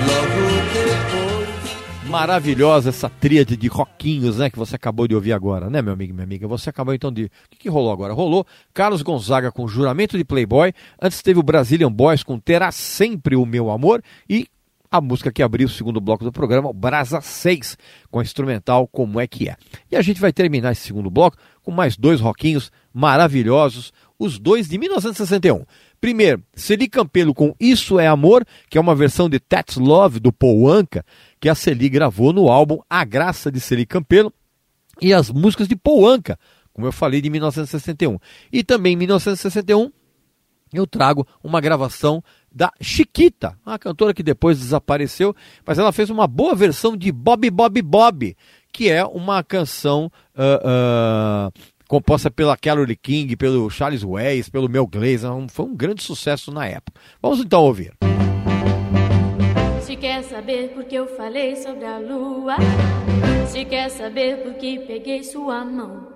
logo 0.06 0.42
depois 0.72 1.31
maravilhosa 2.12 2.90
essa 2.90 3.08
tríade 3.08 3.56
de 3.56 3.68
roquinhos, 3.68 4.36
né, 4.36 4.50
que 4.50 4.58
você 4.58 4.76
acabou 4.76 5.08
de 5.08 5.14
ouvir 5.14 5.32
agora, 5.32 5.70
né, 5.70 5.80
meu 5.80 5.94
amigo 5.94 6.12
minha 6.12 6.24
amiga? 6.24 6.46
Você 6.46 6.68
acabou 6.68 6.92
então 6.92 7.10
de. 7.10 7.24
O 7.24 7.30
que, 7.50 7.60
que, 7.60 7.68
rolou 7.70 7.90
agora? 7.90 8.12
Rolou 8.12 8.46
Carlos 8.74 9.00
Gonzaga 9.00 9.50
com 9.50 9.66
Juramento 9.66 10.18
de 10.18 10.24
Playboy, 10.24 10.74
antes 11.00 11.22
teve 11.22 11.40
o 11.40 11.42
Brazilian 11.42 11.90
Boys 11.90 12.22
com 12.22 12.38
Terá 12.38 12.70
Sempre 12.70 13.34
o 13.34 13.46
Meu 13.46 13.70
Amor 13.70 14.02
e 14.28 14.46
a 14.90 15.00
música 15.00 15.32
que 15.32 15.42
abriu 15.42 15.66
o 15.66 15.70
segundo 15.70 16.02
bloco 16.02 16.22
do 16.22 16.30
programa, 16.30 16.68
o 16.68 16.74
Brasa 16.74 17.22
6, 17.22 17.78
com 18.10 18.18
a 18.18 18.22
instrumental 18.22 18.86
Como 18.86 19.18
é 19.18 19.26
que 19.26 19.48
é. 19.48 19.56
E 19.90 19.96
a 19.96 20.02
gente 20.02 20.20
vai 20.20 20.34
terminar 20.34 20.72
esse 20.72 20.82
segundo 20.82 21.10
bloco 21.10 21.38
com 21.62 21.70
mais 21.70 21.96
dois 21.96 22.20
roquinhos 22.20 22.70
maravilhosos, 22.92 23.90
os 24.18 24.38
dois 24.38 24.68
de 24.68 24.76
1961. 24.76 25.64
Primeiro, 26.02 26.42
Celi 26.52 26.88
Campelo 26.88 27.32
com 27.32 27.54
Isso 27.60 27.96
é 27.96 28.08
Amor, 28.08 28.44
que 28.68 28.76
é 28.76 28.80
uma 28.80 28.92
versão 28.92 29.30
de 29.30 29.38
That's 29.38 29.76
Love 29.76 30.18
do 30.18 30.32
Paul 30.32 30.68
Anka, 30.68 31.06
que 31.38 31.48
a 31.48 31.54
Celi 31.54 31.88
gravou 31.88 32.32
no 32.32 32.48
álbum 32.48 32.80
A 32.90 33.04
Graça 33.04 33.52
de 33.52 33.60
Celi 33.60 33.86
Campelo 33.86 34.34
e 35.00 35.14
as 35.14 35.30
músicas 35.30 35.68
de 35.68 35.76
Paul 35.76 36.08
Anka, 36.08 36.36
como 36.72 36.88
eu 36.88 36.90
falei, 36.90 37.20
de 37.20 37.30
1961. 37.30 38.18
E 38.52 38.64
também 38.64 38.94
em 38.94 38.96
1961 38.96 39.92
eu 40.72 40.88
trago 40.88 41.24
uma 41.40 41.60
gravação 41.60 42.20
da 42.50 42.72
Chiquita, 42.80 43.56
uma 43.64 43.78
cantora 43.78 44.12
que 44.12 44.24
depois 44.24 44.58
desapareceu, 44.58 45.36
mas 45.64 45.78
ela 45.78 45.92
fez 45.92 46.10
uma 46.10 46.26
boa 46.26 46.56
versão 46.56 46.96
de 46.96 47.12
Bob 47.12 47.48
Bob 47.48 47.80
Bob, 47.80 48.36
que 48.72 48.90
é 48.90 49.04
uma 49.04 49.44
canção 49.44 50.10
uh, 50.34 51.48
uh, 51.48 51.52
composta 51.92 52.30
pela 52.30 52.56
Carole 52.56 52.96
King, 52.96 53.36
pelo 53.36 53.68
Charles 53.68 54.02
Weiss, 54.02 54.48
pelo 54.48 54.66
Mel 54.66 54.86
Glazer, 54.86 55.30
foi 55.50 55.66
um 55.66 55.76
grande 55.76 56.02
sucesso 56.02 56.50
na 56.50 56.66
época. 56.66 56.98
Vamos 57.20 57.40
então 57.40 57.62
ouvir. 57.62 57.92
Se 59.82 59.94
quer 59.96 60.22
saber 60.22 60.70
por 60.70 60.84
que 60.84 60.94
eu 60.94 61.06
falei 61.18 61.54
sobre 61.54 61.84
a 61.84 61.98
lua, 61.98 62.56
se 63.46 63.66
quer 63.66 63.90
saber 63.90 64.38
por 64.38 64.54
que 64.54 64.78
peguei 64.78 65.22
sua 65.22 65.66
mão, 65.66 66.08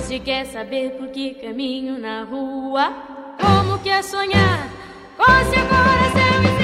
se 0.00 0.18
quer 0.18 0.46
saber 0.46 0.92
por 0.92 1.08
que 1.08 1.34
caminho 1.34 1.98
na 1.98 2.24
rua, 2.24 2.90
como 3.38 3.78
quer 3.80 3.98
é 3.98 4.02
sonhar 4.02 4.66
com 5.14 5.24
seu 5.24 5.62
coração 5.66 6.59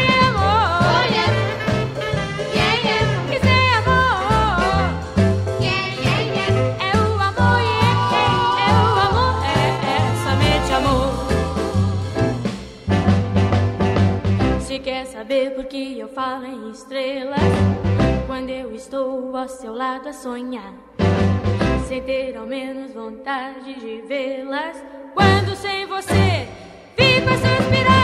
saber 15.17 15.53
por 15.55 15.65
que 15.65 15.99
eu 15.99 16.09
falo 16.09 16.45
em 16.45 16.71
estrelas 16.71 17.41
quando 18.27 18.51
eu 18.51 18.75
estou 18.75 19.35
ao 19.35 19.49
seu 19.49 19.73
lado 19.73 20.11
a 20.11 20.13
sonhar? 20.13 20.75
Sem 21.89 22.03
ter 22.03 22.37
ao 22.37 22.47
menos 22.47 22.93
vontade 22.93 23.73
de 23.81 24.03
vê-las 24.07 24.77
quando 25.15 25.57
sem 25.57 25.87
você 25.87 26.47
fico 26.95 27.31
a 27.31 27.33
suspirar 27.33 27.96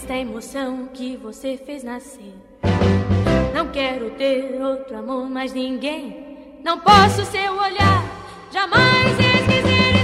esta 0.00 0.16
emoção 0.16 0.88
que 0.94 1.14
você 1.14 1.58
fez 1.58 1.84
nascer. 1.84 2.32
Não 3.54 3.70
quero 3.70 4.10
ter 4.12 4.58
outro 4.58 4.96
amor, 4.96 5.28
mais 5.28 5.52
ninguém. 5.52 6.56
Não 6.64 6.80
posso 6.80 7.22
seu 7.26 7.52
olhar 7.52 8.02
jamais 8.50 9.12
esquecer. 9.18 9.99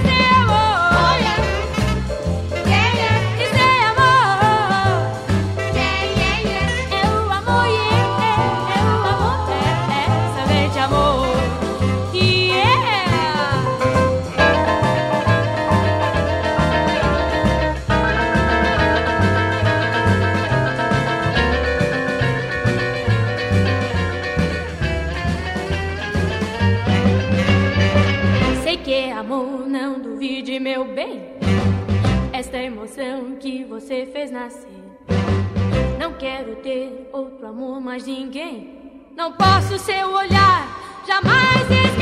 Mais 37.96 38.06
ninguém. 38.06 38.68
Não 39.16 39.32
posso 39.32 39.78
seu 39.78 40.12
olhar 40.12 40.68
jamais 41.06 41.62
esquecer 41.62 41.95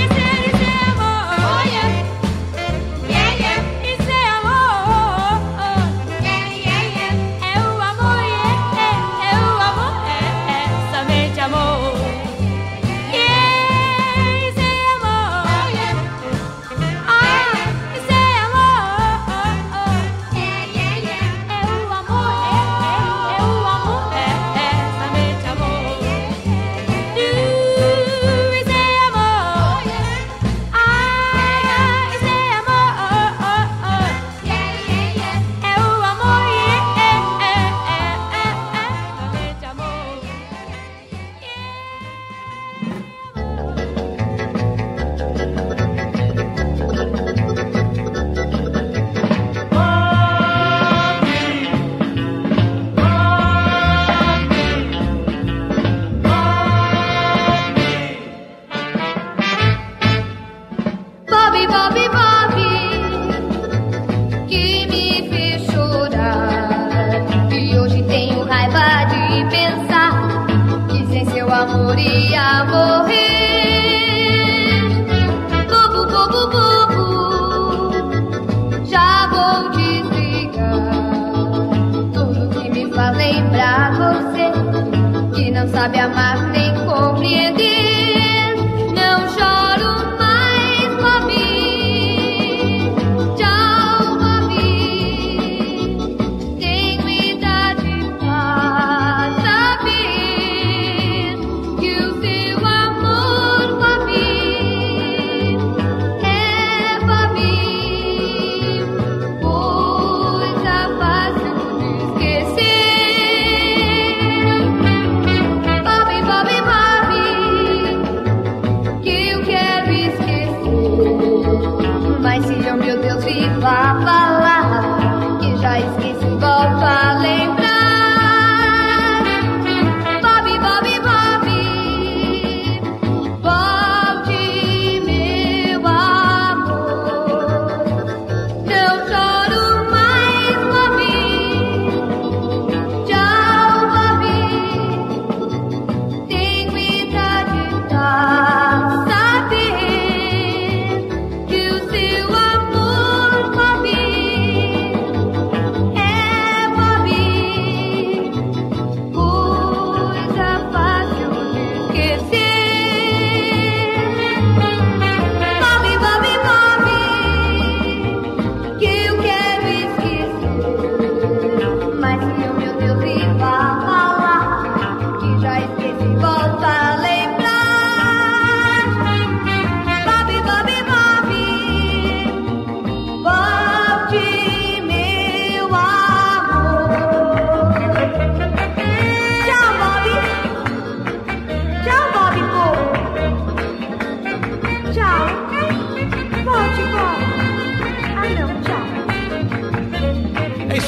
sabe 85.84 85.98
amar 86.00 86.33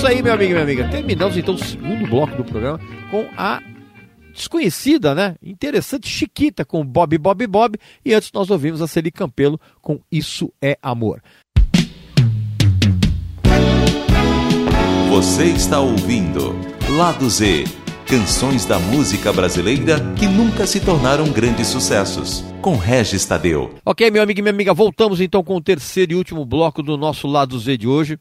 isso 0.06 0.14
aí, 0.14 0.22
meu 0.22 0.34
amigo 0.34 0.50
e 0.50 0.54
minha 0.54 0.62
amiga. 0.62 0.88
Terminamos 0.88 1.36
então 1.36 1.54
o 1.54 1.58
segundo 1.58 2.06
bloco 2.06 2.36
do 2.36 2.44
programa 2.44 2.78
com 3.10 3.26
a 3.36 3.60
desconhecida, 4.32 5.14
né? 5.14 5.34
Interessante 5.42 6.08
Chiquita 6.08 6.64
com 6.64 6.86
Bob 6.86 7.18
Bob 7.18 7.44
Bob. 7.46 7.76
E 8.04 8.14
antes 8.14 8.30
nós 8.32 8.48
ouvimos 8.48 8.80
a 8.80 8.86
Celi 8.86 9.10
Campelo 9.10 9.60
com 9.82 9.98
Isso 10.10 10.52
é 10.62 10.78
Amor. 10.80 11.20
Você 15.08 15.46
está 15.46 15.80
ouvindo 15.80 16.54
Lado 16.96 17.28
Z, 17.28 17.64
canções 18.06 18.64
da 18.64 18.78
música 18.78 19.32
brasileira 19.32 19.98
que 20.16 20.26
nunca 20.26 20.68
se 20.68 20.78
tornaram 20.78 21.32
grandes 21.32 21.66
sucessos, 21.66 22.44
com 22.62 22.76
Regis 22.76 23.24
Tadeu. 23.24 23.74
Ok, 23.84 24.08
meu 24.12 24.22
amigo 24.22 24.38
e 24.38 24.42
minha 24.42 24.54
amiga, 24.54 24.72
voltamos 24.72 25.20
então 25.20 25.42
com 25.42 25.56
o 25.56 25.60
terceiro 25.60 26.12
e 26.12 26.14
último 26.14 26.44
bloco 26.44 26.80
do 26.80 26.96
nosso 26.96 27.26
Lado 27.26 27.58
Z 27.58 27.76
de 27.76 27.88
hoje. 27.88 28.16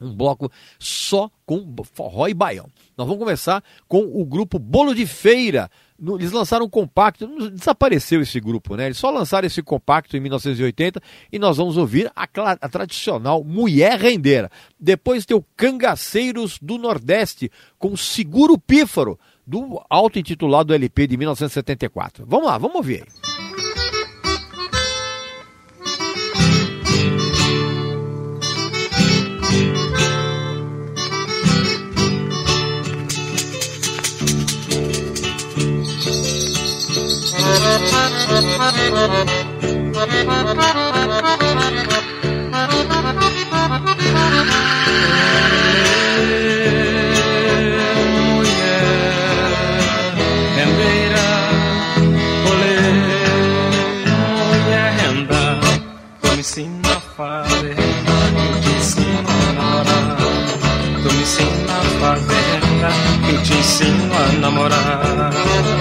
Um 0.00 0.14
bloco 0.14 0.50
só 0.78 1.30
com 1.44 1.74
forró 1.92 2.28
e 2.28 2.34
baião. 2.34 2.66
Nós 2.96 3.06
vamos 3.06 3.22
começar 3.22 3.62
com 3.86 4.00
o 4.00 4.24
grupo 4.24 4.58
Bolo 4.58 4.94
de 4.94 5.06
Feira. 5.06 5.70
Eles 6.00 6.30
lançaram 6.30 6.66
um 6.66 6.68
compacto, 6.68 7.26
desapareceu 7.50 8.20
esse 8.20 8.38
grupo, 8.38 8.76
né? 8.76 8.86
Eles 8.86 8.98
só 8.98 9.10
lançaram 9.10 9.46
esse 9.46 9.62
compacto 9.62 10.16
em 10.16 10.20
1980 10.20 11.00
e 11.32 11.38
nós 11.38 11.56
vamos 11.56 11.76
ouvir 11.76 12.10
a, 12.14 12.28
a 12.60 12.68
tradicional 12.68 13.42
Mulher 13.42 13.98
Rendeira. 13.98 14.50
Depois 14.78 15.26
tem 15.26 15.36
o 15.36 15.44
Cangaceiros 15.56 16.58
do 16.62 16.78
Nordeste 16.78 17.50
com 17.78 17.96
Seguro 17.96 18.56
Pífaro, 18.58 19.18
do 19.46 19.82
auto-intitulado 19.88 20.74
LP 20.74 21.06
de 21.06 21.16
1974. 21.16 22.24
Vamos 22.28 22.46
lá, 22.46 22.58
vamos 22.58 22.76
ouvir 22.76 23.02
aí. 23.02 23.47
Te 63.46 63.54
ensino 63.58 64.16
a 64.16 64.32
namorar. 64.40 65.77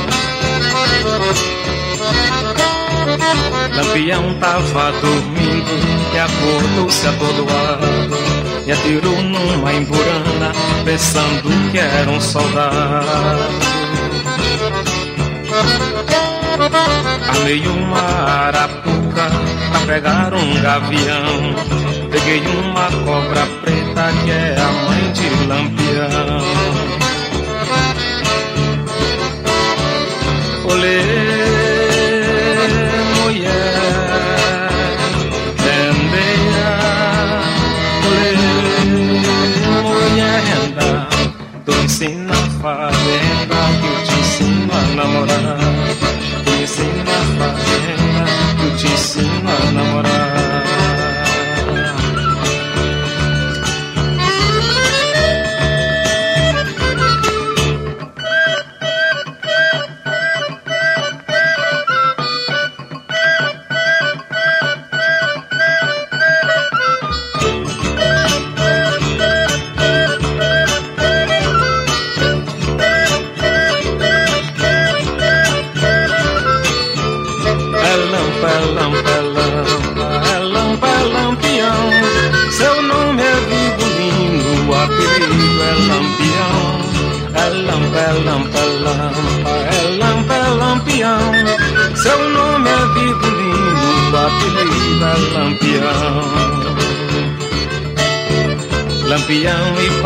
Lampião 3.76 4.34
tava 4.40 4.92
dormindo 5.02 5.72
e 6.14 6.20
acordou-se 6.20 7.08
atordoado 7.08 7.88
e 8.66 8.72
atirou 8.72 9.22
numa 9.24 9.74
emburana 9.74 10.52
pensando 10.84 11.72
que 11.72 11.78
era 11.80 12.10
um 12.10 12.20
soldado. 12.20 13.78
Armei 17.30 17.66
uma 17.68 18.02
arapuca 18.02 19.32
pra 19.72 19.80
pegar 19.86 20.34
um 20.34 20.62
gavião. 20.62 21.56
Peguei 22.12 22.42
uma 22.48 22.90
cobra 23.06 23.46
preta 23.62 24.12
que 24.24 24.32
é 24.32 24.56
a 24.60 24.72
mãe 24.86 25.12
de 25.14 25.30
Lampião. 25.48 26.88
Olê, 30.66 31.17
ensina 42.58 42.72
a 42.72 42.92
fazer 42.92 43.18
renda, 43.18 43.56
que 43.80 43.88
eu 43.88 44.04
te 44.04 44.20
ensino 44.20 44.74
a 44.74 44.96
namorar. 44.96 45.58
Me 46.46 46.64
ensina 46.64 47.12
a 47.12 47.24
fazer 47.38 47.80
renda, 47.86 48.26
que 48.58 48.66
eu 48.66 48.78
te 48.78 48.88
ensino 48.88 49.50
a 49.50 49.72
namorar. 49.72 50.47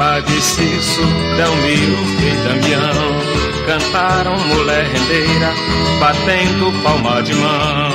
Padre 0.02 0.41
Cício, 0.41 1.06
Delmiro 1.38 1.95
e 2.18 2.32
Damião 2.43 3.22
Cantaram 3.68 4.36
mulher 4.47 4.84
rendeira, 4.88 5.54
batendo 5.99 6.72
palma 6.82 7.22
de 7.22 7.36
mão. 7.36 7.91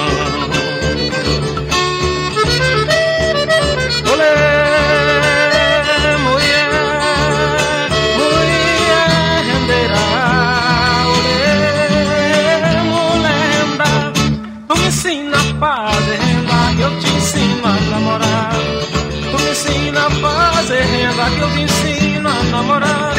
Que 21.37 21.41
eu 21.41 21.51
te 21.51 21.76
ensino 22.57 23.16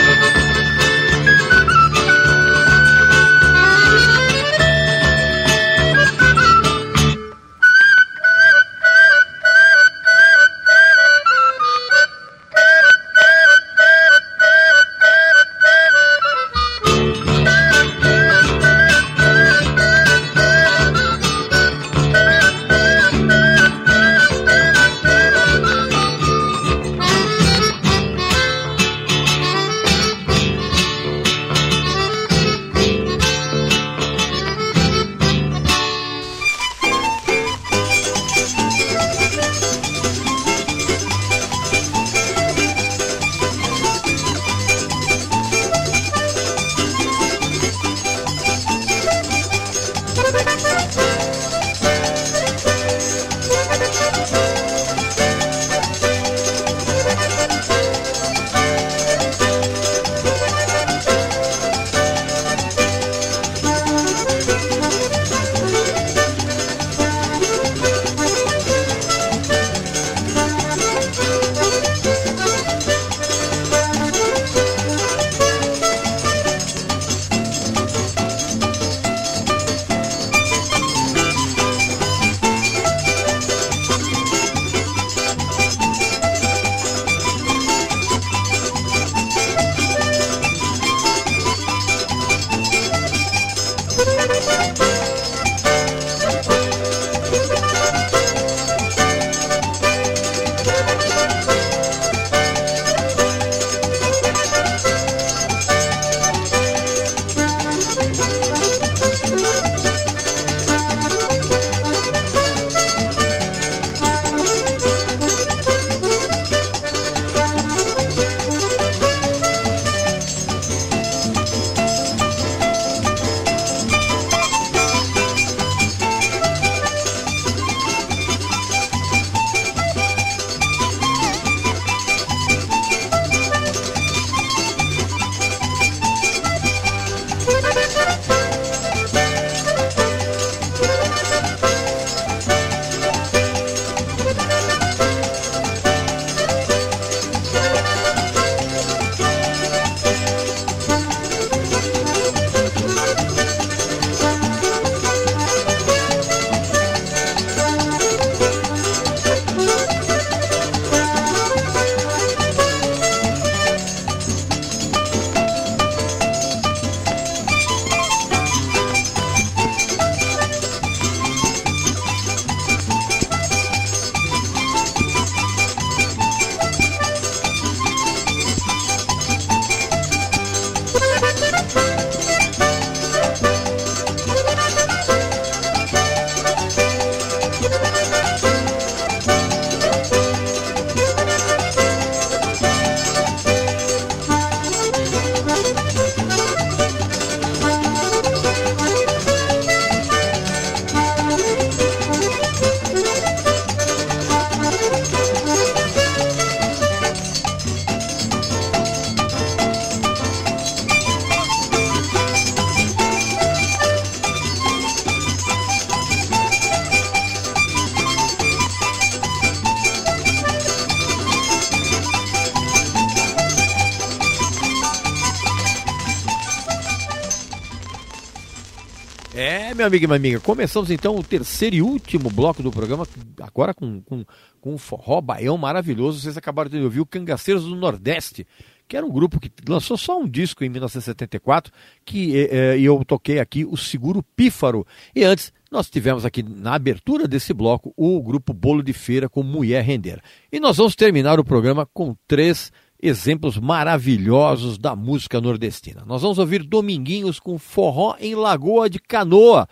amigo 229.87 230.03
e 230.03 230.07
minha 230.07 230.17
amiga, 230.17 230.39
começamos 230.39 230.91
então 230.91 231.15
o 231.15 231.23
terceiro 231.23 231.75
e 231.75 231.81
último 231.81 232.29
bloco 232.29 232.61
do 232.61 232.71
programa, 232.71 233.07
agora 233.41 233.73
com, 233.73 234.01
com, 234.01 234.25
com 234.59 234.73
um 234.73 234.77
forró 234.77 235.21
baião 235.21 235.57
maravilhoso. 235.57 236.19
Vocês 236.19 236.37
acabaram 236.37 236.69
de 236.69 236.77
ouvir 236.77 236.99
o 236.99 237.05
Cangaceiros 237.05 237.63
do 237.63 237.75
Nordeste, 237.75 238.45
que 238.87 238.95
era 238.95 239.05
um 239.05 239.11
grupo 239.11 239.39
que 239.39 239.51
lançou 239.67 239.97
só 239.97 240.19
um 240.19 240.27
disco 240.27 240.63
em 240.63 240.69
1974, 240.69 241.71
que 242.05 242.47
é, 242.49 242.79
eu 242.79 243.03
toquei 243.05 243.39
aqui 243.39 243.65
o 243.65 243.75
Seguro 243.75 244.23
Pífaro. 244.35 244.85
E 245.15 245.23
antes, 245.23 245.51
nós 245.71 245.89
tivemos 245.89 246.25
aqui 246.25 246.43
na 246.43 246.75
abertura 246.75 247.27
desse 247.27 247.53
bloco 247.53 247.93
o 247.95 248.21
grupo 248.21 248.53
Bolo 248.53 248.83
de 248.83 248.93
Feira 248.93 249.27
com 249.27 249.43
Mulher 249.43 249.83
Rendeira. 249.83 250.21
E 250.51 250.59
nós 250.59 250.77
vamos 250.77 250.95
terminar 250.95 251.39
o 251.39 251.45
programa 251.45 251.85
com 251.93 252.15
três 252.27 252.71
exemplos 253.01 253.57
maravilhosos 253.57 254.77
da 254.77 254.95
música 254.95 255.39
nordestina. 255.39 256.03
Nós 256.05 256.21
vamos 256.21 256.37
ouvir 256.37 256.63
Dominguinhos 256.63 257.39
com 257.39 257.57
Forró 257.57 258.15
em 258.19 258.35
Lagoa 258.35 258.89
de 258.89 258.99
Canoa. 258.99 259.67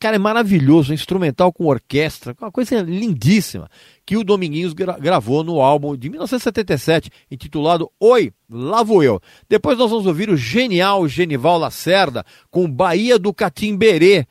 Cara, 0.00 0.16
é 0.16 0.18
maravilhoso, 0.18 0.92
um 0.92 0.94
instrumental 0.94 1.52
com 1.52 1.66
orquestra, 1.66 2.34
uma 2.40 2.50
coisa 2.50 2.80
lindíssima, 2.80 3.68
que 4.06 4.16
o 4.16 4.24
Dominguinhos 4.24 4.72
gra 4.72 4.98
gravou 4.98 5.44
no 5.44 5.60
álbum 5.60 5.94
de 5.94 6.08
1977, 6.08 7.10
intitulado 7.30 7.90
Oi, 8.00 8.32
Lá 8.50 8.82
Vou 8.82 9.02
Eu. 9.02 9.20
Depois 9.46 9.76
nós 9.76 9.90
vamos 9.90 10.06
ouvir 10.06 10.30
o 10.30 10.36
genial 10.38 11.06
Genival 11.06 11.58
Lacerda 11.58 12.24
com 12.50 12.70
Bahia 12.70 13.18
do 13.18 13.34
Catimberê, 13.34 14.26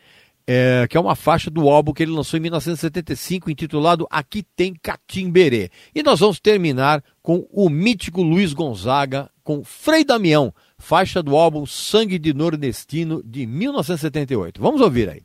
é, 0.48 0.86
que 0.90 0.98
é 0.98 1.00
uma 1.00 1.16
faixa 1.16 1.50
do 1.50 1.70
álbum 1.70 1.94
que 1.94 2.04
ele 2.04 2.12
lançou 2.12 2.38
em 2.38 2.42
1975, 2.42 3.50
intitulado 3.50 4.08
Aqui 4.10 4.44
Tem 4.56 4.74
Catimberê. 4.74 5.70
E 5.94 6.04
nós 6.04 6.20
vamos 6.20 6.40
terminar 6.40 7.04
com 7.22 7.48
o 7.52 7.70
mítico 7.70 8.22
Luiz 8.22 8.54
Gonzaga, 8.54 9.30
com 9.44 9.64
Frei 9.64 10.04
Damião, 10.04 10.54
faixa 10.78 11.22
do 11.22 11.36
álbum 11.36 11.66
Sangue 11.66 12.18
de 12.20 12.34
Nordestino, 12.34 13.22
de 13.24 13.46
1978. 13.46 14.62
Vamos 14.62 14.82
ouvir 14.82 15.10
aí. 15.10 15.22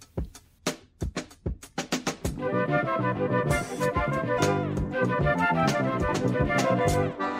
Música 6.79 7.38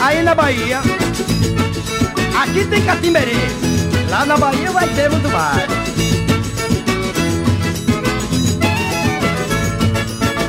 aí 0.00 0.22
na 0.22 0.34
Bahia. 0.34 0.80
Aqui 2.42 2.64
tem 2.64 2.82
Catimberê. 2.82 3.36
Lá 4.08 4.24
na 4.24 4.36
Bahia 4.36 4.72
vai 4.72 4.88
ter 4.88 5.10
muito 5.10 5.28
mais. 5.28 5.70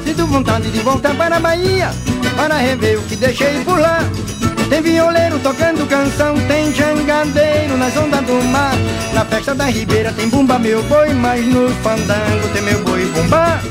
Sinto 0.06 0.26
vontade 0.26 0.72
de 0.72 0.80
voltar 0.80 1.14
para 1.16 1.38
a 1.38 1.40
Bahia 1.40 1.92
Para 2.36 2.58
rever 2.58 2.98
o 2.98 3.04
que 3.04 3.16
deixei 3.16 3.64
por 3.64 3.80
lá 3.80 4.00
Tem 4.70 4.82
violeiro 4.82 5.40
tocando 5.40 5.88
canção 5.88 6.36
Tem 6.48 6.74
jangadeiro 6.74 7.78
nas 7.78 7.96
ondas 7.96 8.22
do 8.22 8.44
mar 8.46 8.74
Na 9.14 9.24
festa 9.24 9.56
da 9.56 9.66
Ribeira 9.66 10.12
tem 10.12 10.28
bumba 10.28 10.60
meu 10.60 10.84
boi 10.84 11.14
Mas 11.14 11.46
no 11.46 11.70
fandango 11.76 12.48
tem 12.52 12.62
meu 12.62 12.84
boi 12.84 13.06
bumba 13.06 13.62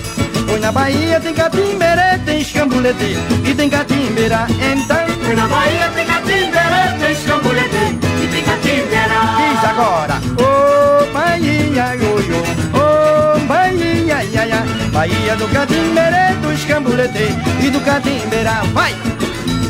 Pois 0.46 0.60
na 0.60 0.72
Bahia 0.72 1.20
tem 1.20 1.34
catimberê, 1.34 2.18
tem 2.24 2.40
escambulete 2.40 3.16
E 3.44 3.54
tem 3.54 3.68
catimbeira, 3.68 4.46
então 4.72 5.09
Na 5.36 5.46
Bahia 5.46 5.88
tem 5.94 6.04
catimberê, 6.06 6.98
tem 6.98 7.12
escambulete 7.12 7.98
E 8.20 8.26
tem 8.26 8.42
catimbeira 8.42 9.20
Diz 9.38 9.64
agora, 9.64 10.20
ô 10.36 11.04
oh, 11.04 11.12
Bahia, 11.12 11.94
ioiô 11.94 12.40
Ô 12.74 13.36
oh, 13.36 13.46
Bahia, 13.46 14.24
ia, 14.24 14.46
ia 14.46 14.64
Bahia 14.92 15.36
do 15.36 15.46
catimberê, 15.46 16.34
do 16.42 16.52
escambulete 16.52 17.28
E 17.62 17.70
do 17.70 17.80
catimbeira, 17.80 18.62
vai! 18.72 18.92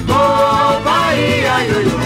Ô 0.09 0.15
oh, 0.15 0.81
Bahia, 0.81 1.63
ioiô 1.67 1.99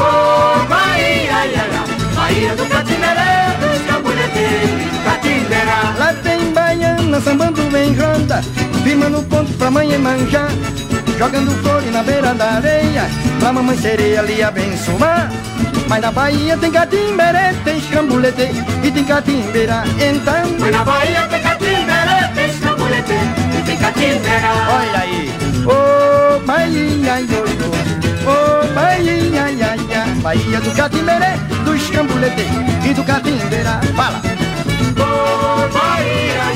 Ô 0.00 0.66
Bahia, 0.66 1.44
ia, 1.44 1.66
ia 1.68 1.84
Bahia 2.16 2.56
do 2.56 2.64
catimberê, 2.64 3.58
do 3.60 3.76
escambulete 3.76 4.38
E 4.38 4.88
do 4.88 5.04
catimbeira 5.04 5.94
Lá 5.98 6.14
tem 6.22 6.50
baiana 6.54 7.20
sambando 7.20 7.62
bem 7.70 7.94
ronda 7.94 8.42
Firmando 8.82 9.22
ponto 9.24 9.52
pra 9.58 9.70
mãe 9.70 9.98
manjar 9.98 10.48
Jogando 11.18 11.50
flores 11.62 11.92
na 11.92 12.02
beira 12.02 12.34
da 12.34 12.52
areia. 12.52 13.08
Pra 13.38 13.52
mamãe 13.52 13.76
sereia 13.78 14.20
ali 14.20 14.42
abençoar. 14.42 15.30
Mas 15.92 16.00
na 16.00 16.10
Bahia 16.10 16.56
tem 16.56 16.72
catimberê, 16.72 17.52
tem 17.64 17.76
escambulete 17.76 18.48
E 18.82 18.90
tem 18.90 19.04
catimbeira, 19.04 19.84
então. 19.98 20.56
Mas 20.58 20.72
na 20.72 20.84
Bahia 20.84 21.28
tem 21.28 21.42
catimberê, 21.42 22.28
tem 22.34 22.48
escambulete 22.48 23.12
E 23.12 23.62
tem 23.62 23.76
catimbeira 23.76 24.48
Olha 24.70 24.98
aí, 24.98 25.30
ô 25.66 25.70
oh, 25.70 26.40
Bahia, 26.46 27.14
Ô 28.24 28.30
oh, 28.30 28.74
Bahia, 28.74 29.50
ia, 29.50 29.76
ia 29.76 30.06
Bahia 30.22 30.60
do 30.62 30.70
catimberê, 30.70 31.36
do 31.62 31.76
escambulete 31.76 32.46
E 32.88 32.94
do 32.94 33.04
catimbeira, 33.04 33.80
fala. 33.94 34.22
Ô 34.96 35.68
Bahia, 35.74 36.51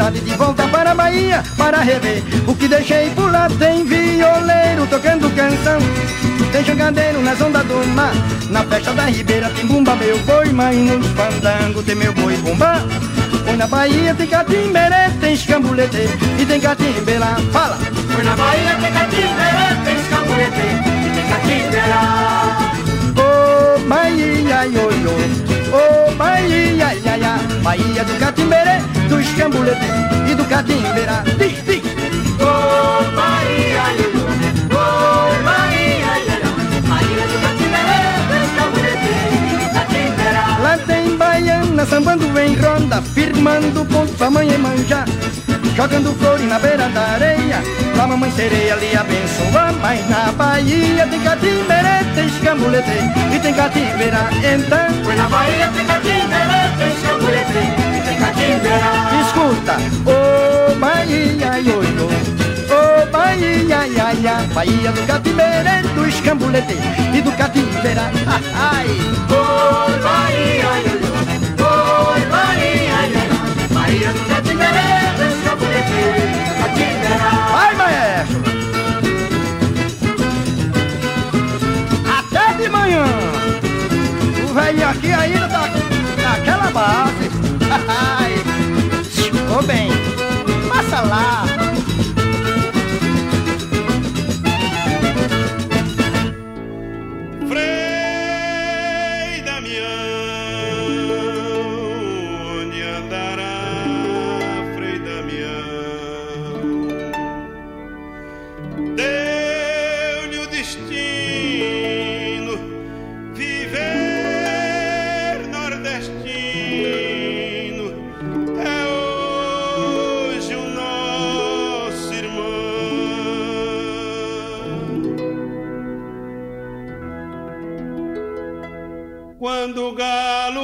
vontade 0.00 0.20
de 0.20 0.34
voltar 0.34 0.70
para 0.70 0.92
a 0.92 0.94
Bahia 0.94 1.42
para 1.58 1.80
rever 1.80 2.22
o 2.46 2.54
que 2.54 2.66
deixei 2.66 3.10
por 3.10 3.30
lá. 3.30 3.48
Tem 3.58 3.84
violeiro 3.84 4.86
tocando 4.88 5.28
canção, 5.36 5.78
tem 6.52 6.64
jogadeiro 6.64 7.20
nas 7.20 7.38
ondas 7.40 7.64
do 7.66 7.86
mar. 7.88 8.12
Na 8.48 8.64
festa 8.64 8.92
da 8.94 9.04
Ribeira 9.04 9.50
tem 9.50 9.66
bumba 9.66 9.94
meu 9.96 10.18
boi, 10.20 10.50
mas 10.52 10.74
nos 10.76 11.06
fandango 11.08 11.82
tem 11.82 11.94
meu 11.94 12.14
boi 12.14 12.34
bumba. 12.38 12.82
Pois 13.44 13.58
na 13.58 13.66
Bahia 13.66 14.14
tem 14.14 14.26
catimberê, 14.26 15.10
tem 15.20 15.34
escambulete 15.34 16.08
e 16.38 16.46
tem 16.46 16.60
catimbeira. 16.60 17.36
Fala! 17.52 17.78
Pois 18.14 18.24
na 18.24 18.36
Bahia 18.36 18.76
tem 18.80 18.92
catimberê, 18.92 19.84
tem 19.84 20.00
escambulete 20.00 20.66
e 21.04 21.10
tem 21.14 21.28
catimbeira. 21.28 22.00
Ô 23.16 23.76
oh, 23.76 23.88
Bahia, 23.88 24.66
ioiô, 24.66 25.10
ô 25.72 26.08
oh, 26.08 26.14
Bahia, 26.14 26.94
ia, 26.94 27.16
ia, 27.16 27.38
Bahia 27.62 28.04
do 28.04 28.18
catimberê, 28.18 28.80
do 29.10 29.20
escambulete 29.20 29.86
e 30.30 30.34
do 30.36 30.44
catimbeira. 30.44 31.24
Diz, 31.36 31.62
diz! 31.64 31.82
Ô 32.40 32.46
oh, 32.46 33.16
Bahia, 33.16 34.09
baiana 41.80 41.86
sambando 41.86 42.38
em 42.38 42.54
ronda, 42.56 43.02
firmando 43.02 43.84
ponto 43.86 44.12
pra 44.14 44.30
mãe 44.30 44.58
manjar. 44.58 45.06
Jogando 45.76 46.12
flores 46.18 46.46
na 46.46 46.58
beira 46.58 46.88
da 46.88 47.00
areia 47.00 47.62
Pra 47.94 48.06
mamãe 48.06 48.30
sereia 48.32 48.74
lhe 48.74 48.94
abençoar 48.94 49.72
Mas 49.80 50.06
na 50.10 50.32
Bahia 50.32 51.06
tem 51.06 51.20
catimberê, 51.20 52.04
tem 52.14 52.26
escambulete 52.26 52.90
E 53.32 53.38
tem 53.38 53.54
catimbeira, 53.54 54.28
então. 54.38 55.02
Pois 55.04 55.16
na 55.16 55.28
Bahia 55.28 55.70
tem 55.74 55.86
catimberê, 55.86 56.76
tem 56.76 56.92
escambulete 56.92 57.58
E 57.96 58.00
tem 58.00 58.18
catimbeira 58.18 58.90
Escuta, 59.22 59.76
ô 60.04 60.72
oh, 60.72 60.74
Bahia, 60.74 61.60
ioiô 61.60 61.80
Ô 61.80 63.02
oh, 63.02 63.06
Bahia, 63.10 63.86
ia, 63.86 64.12
ia 64.12 64.34
Bahia 64.52 64.92
do 64.92 65.06
catimberê, 65.06 65.82
do 65.94 66.06
escambulete 66.06 66.76
E 67.14 67.22
do 67.22 67.32
catimbeira, 67.32 68.10
ai 68.54 68.86
Ô 69.30 69.34
oh, 69.34 70.02
Bahia, 70.02 70.79
Vai, 77.52 77.74
maestro! 77.74 78.42
Até 82.18 82.62
de 82.62 82.68
manhã! 82.70 83.04
O 84.42 84.54
velho 84.54 84.88
aqui 84.88 85.12
ainda 85.12 85.48
tá 85.48 85.68
naquela 86.22 86.70
base. 86.70 87.30
Ficou 89.12 89.62
bem. 89.64 89.90
Passa 90.68 91.00
lá. 91.02 91.49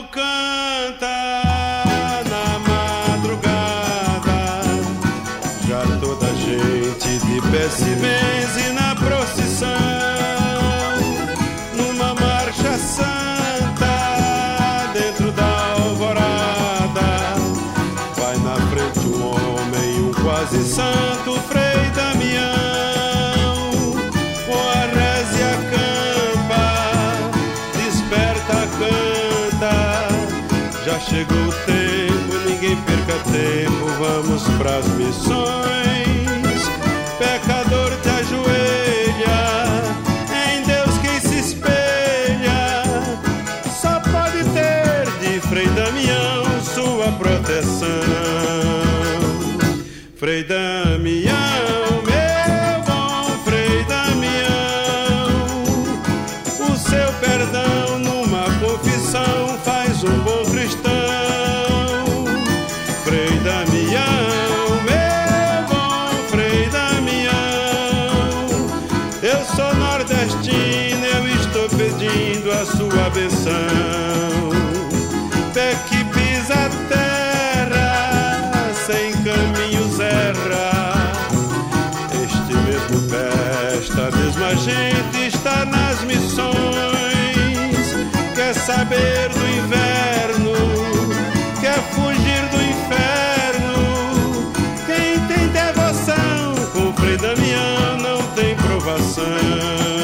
Canta 0.03 1.43
na 2.29 2.59
madrugada, 2.69 4.39
já 5.67 5.83
toda 6.01 6.27
gente 6.35 7.19
de 7.19 7.41
pé 7.51 7.69
se 7.69 7.85
benze 7.85 8.73
na 8.73 8.95
procissão, 8.95 9.69
numa 11.75 12.15
marcha 12.15 12.77
santa 12.79 13.95
dentro 14.93 15.33
da 15.33 15.73
alvorada. 15.79 17.37
Vai 18.17 18.37
na 18.39 18.57
frente 18.71 18.99
um 19.09 19.23
homem, 19.29 20.03
um 20.03 20.13
quase 20.13 20.63
santo, 20.65 21.06
perca 33.07 33.19
tempo, 33.31 33.87
vamos 33.99 34.43
pras 34.59 34.87
missões. 34.89 35.96
Saber 88.77 89.31
do 89.31 89.49
inverno, 89.59 90.53
quer 91.61 91.81
fugir 91.95 92.43
do 92.51 92.61
inferno. 92.73 94.53
Quem 94.85 95.19
tem 95.29 95.49
devoção 95.49 96.55
com 96.75 96.93
Frei 96.93 97.17
Damião 97.17 97.97
não 97.97 98.23
tem 98.35 98.55
provação. 98.57 99.96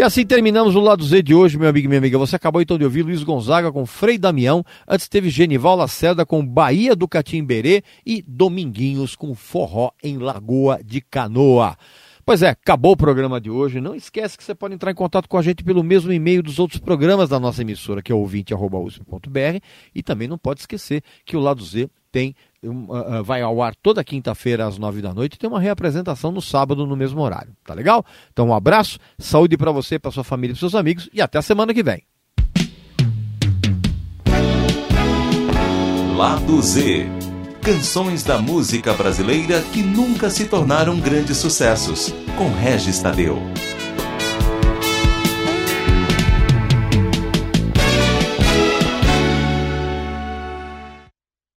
E 0.00 0.02
assim 0.02 0.24
terminamos 0.24 0.74
o 0.76 0.80
lado 0.80 1.04
Z 1.04 1.22
de 1.22 1.34
hoje, 1.34 1.58
meu 1.58 1.68
amigo 1.68 1.84
e 1.84 1.88
minha 1.88 1.98
amiga. 1.98 2.16
Você 2.16 2.34
acabou 2.34 2.62
então 2.62 2.78
de 2.78 2.84
ouvir 2.84 3.02
Luiz 3.02 3.22
Gonzaga 3.22 3.70
com 3.70 3.84
Frei 3.84 4.16
Damião. 4.16 4.64
Antes 4.88 5.10
teve 5.10 5.28
Genival 5.28 5.76
Lacerda 5.76 6.24
com 6.24 6.42
Bahia 6.42 6.96
do 6.96 7.06
Catimberê 7.06 7.84
e 8.06 8.24
Dominguinhos 8.26 9.14
com 9.14 9.34
Forró 9.34 9.90
em 10.02 10.16
Lagoa 10.16 10.80
de 10.82 11.02
Canoa. 11.02 11.76
Pois 12.24 12.40
é, 12.40 12.48
acabou 12.48 12.92
o 12.92 12.96
programa 12.96 13.38
de 13.38 13.50
hoje. 13.50 13.78
Não 13.78 13.94
esquece 13.94 14.38
que 14.38 14.42
você 14.42 14.54
pode 14.54 14.72
entrar 14.72 14.90
em 14.90 14.94
contato 14.94 15.28
com 15.28 15.36
a 15.36 15.42
gente 15.42 15.62
pelo 15.62 15.84
mesmo 15.84 16.10
e-mail 16.10 16.42
dos 16.42 16.58
outros 16.58 16.80
programas 16.80 17.28
da 17.28 17.38
nossa 17.38 17.60
emissora, 17.60 18.00
que 18.00 18.10
é 18.10 18.14
ouvinte.usp.br. 18.14 19.60
E 19.94 20.02
também 20.02 20.26
não 20.26 20.38
pode 20.38 20.60
esquecer 20.60 21.02
que 21.26 21.36
o 21.36 21.40
Lado 21.40 21.62
Z 21.62 21.90
tem 22.10 22.34
vai 23.24 23.42
ao 23.42 23.62
ar 23.62 23.74
toda 23.74 24.04
quinta-feira 24.04 24.66
às 24.66 24.78
nove 24.78 25.00
da 25.00 25.14
noite 25.14 25.34
e 25.34 25.38
tem 25.38 25.48
uma 25.48 25.60
reapresentação 25.60 26.30
no 26.30 26.42
sábado 26.42 26.86
no 26.86 26.96
mesmo 26.96 27.20
horário. 27.20 27.52
Tá 27.64 27.74
legal? 27.74 28.04
Então 28.32 28.48
um 28.48 28.54
abraço, 28.54 28.98
saúde 29.18 29.56
para 29.56 29.72
você, 29.72 29.98
para 29.98 30.10
sua 30.10 30.24
família 30.24 30.54
para 30.54 30.60
seus 30.60 30.74
amigos 30.74 31.08
e 31.12 31.22
até 31.22 31.38
a 31.38 31.42
semana 31.42 31.72
que 31.72 31.82
vem. 31.82 32.02
Lado 36.16 36.60
Z. 36.60 37.06
Canções 37.62 38.22
da 38.22 38.38
música 38.38 38.92
brasileira 38.94 39.62
que 39.72 39.82
nunca 39.82 40.28
se 40.28 40.46
tornaram 40.46 40.98
grandes 40.98 41.38
sucessos. 41.38 42.12
Com 42.36 42.50
Regis 42.50 43.00
Tadeu. 43.00 43.38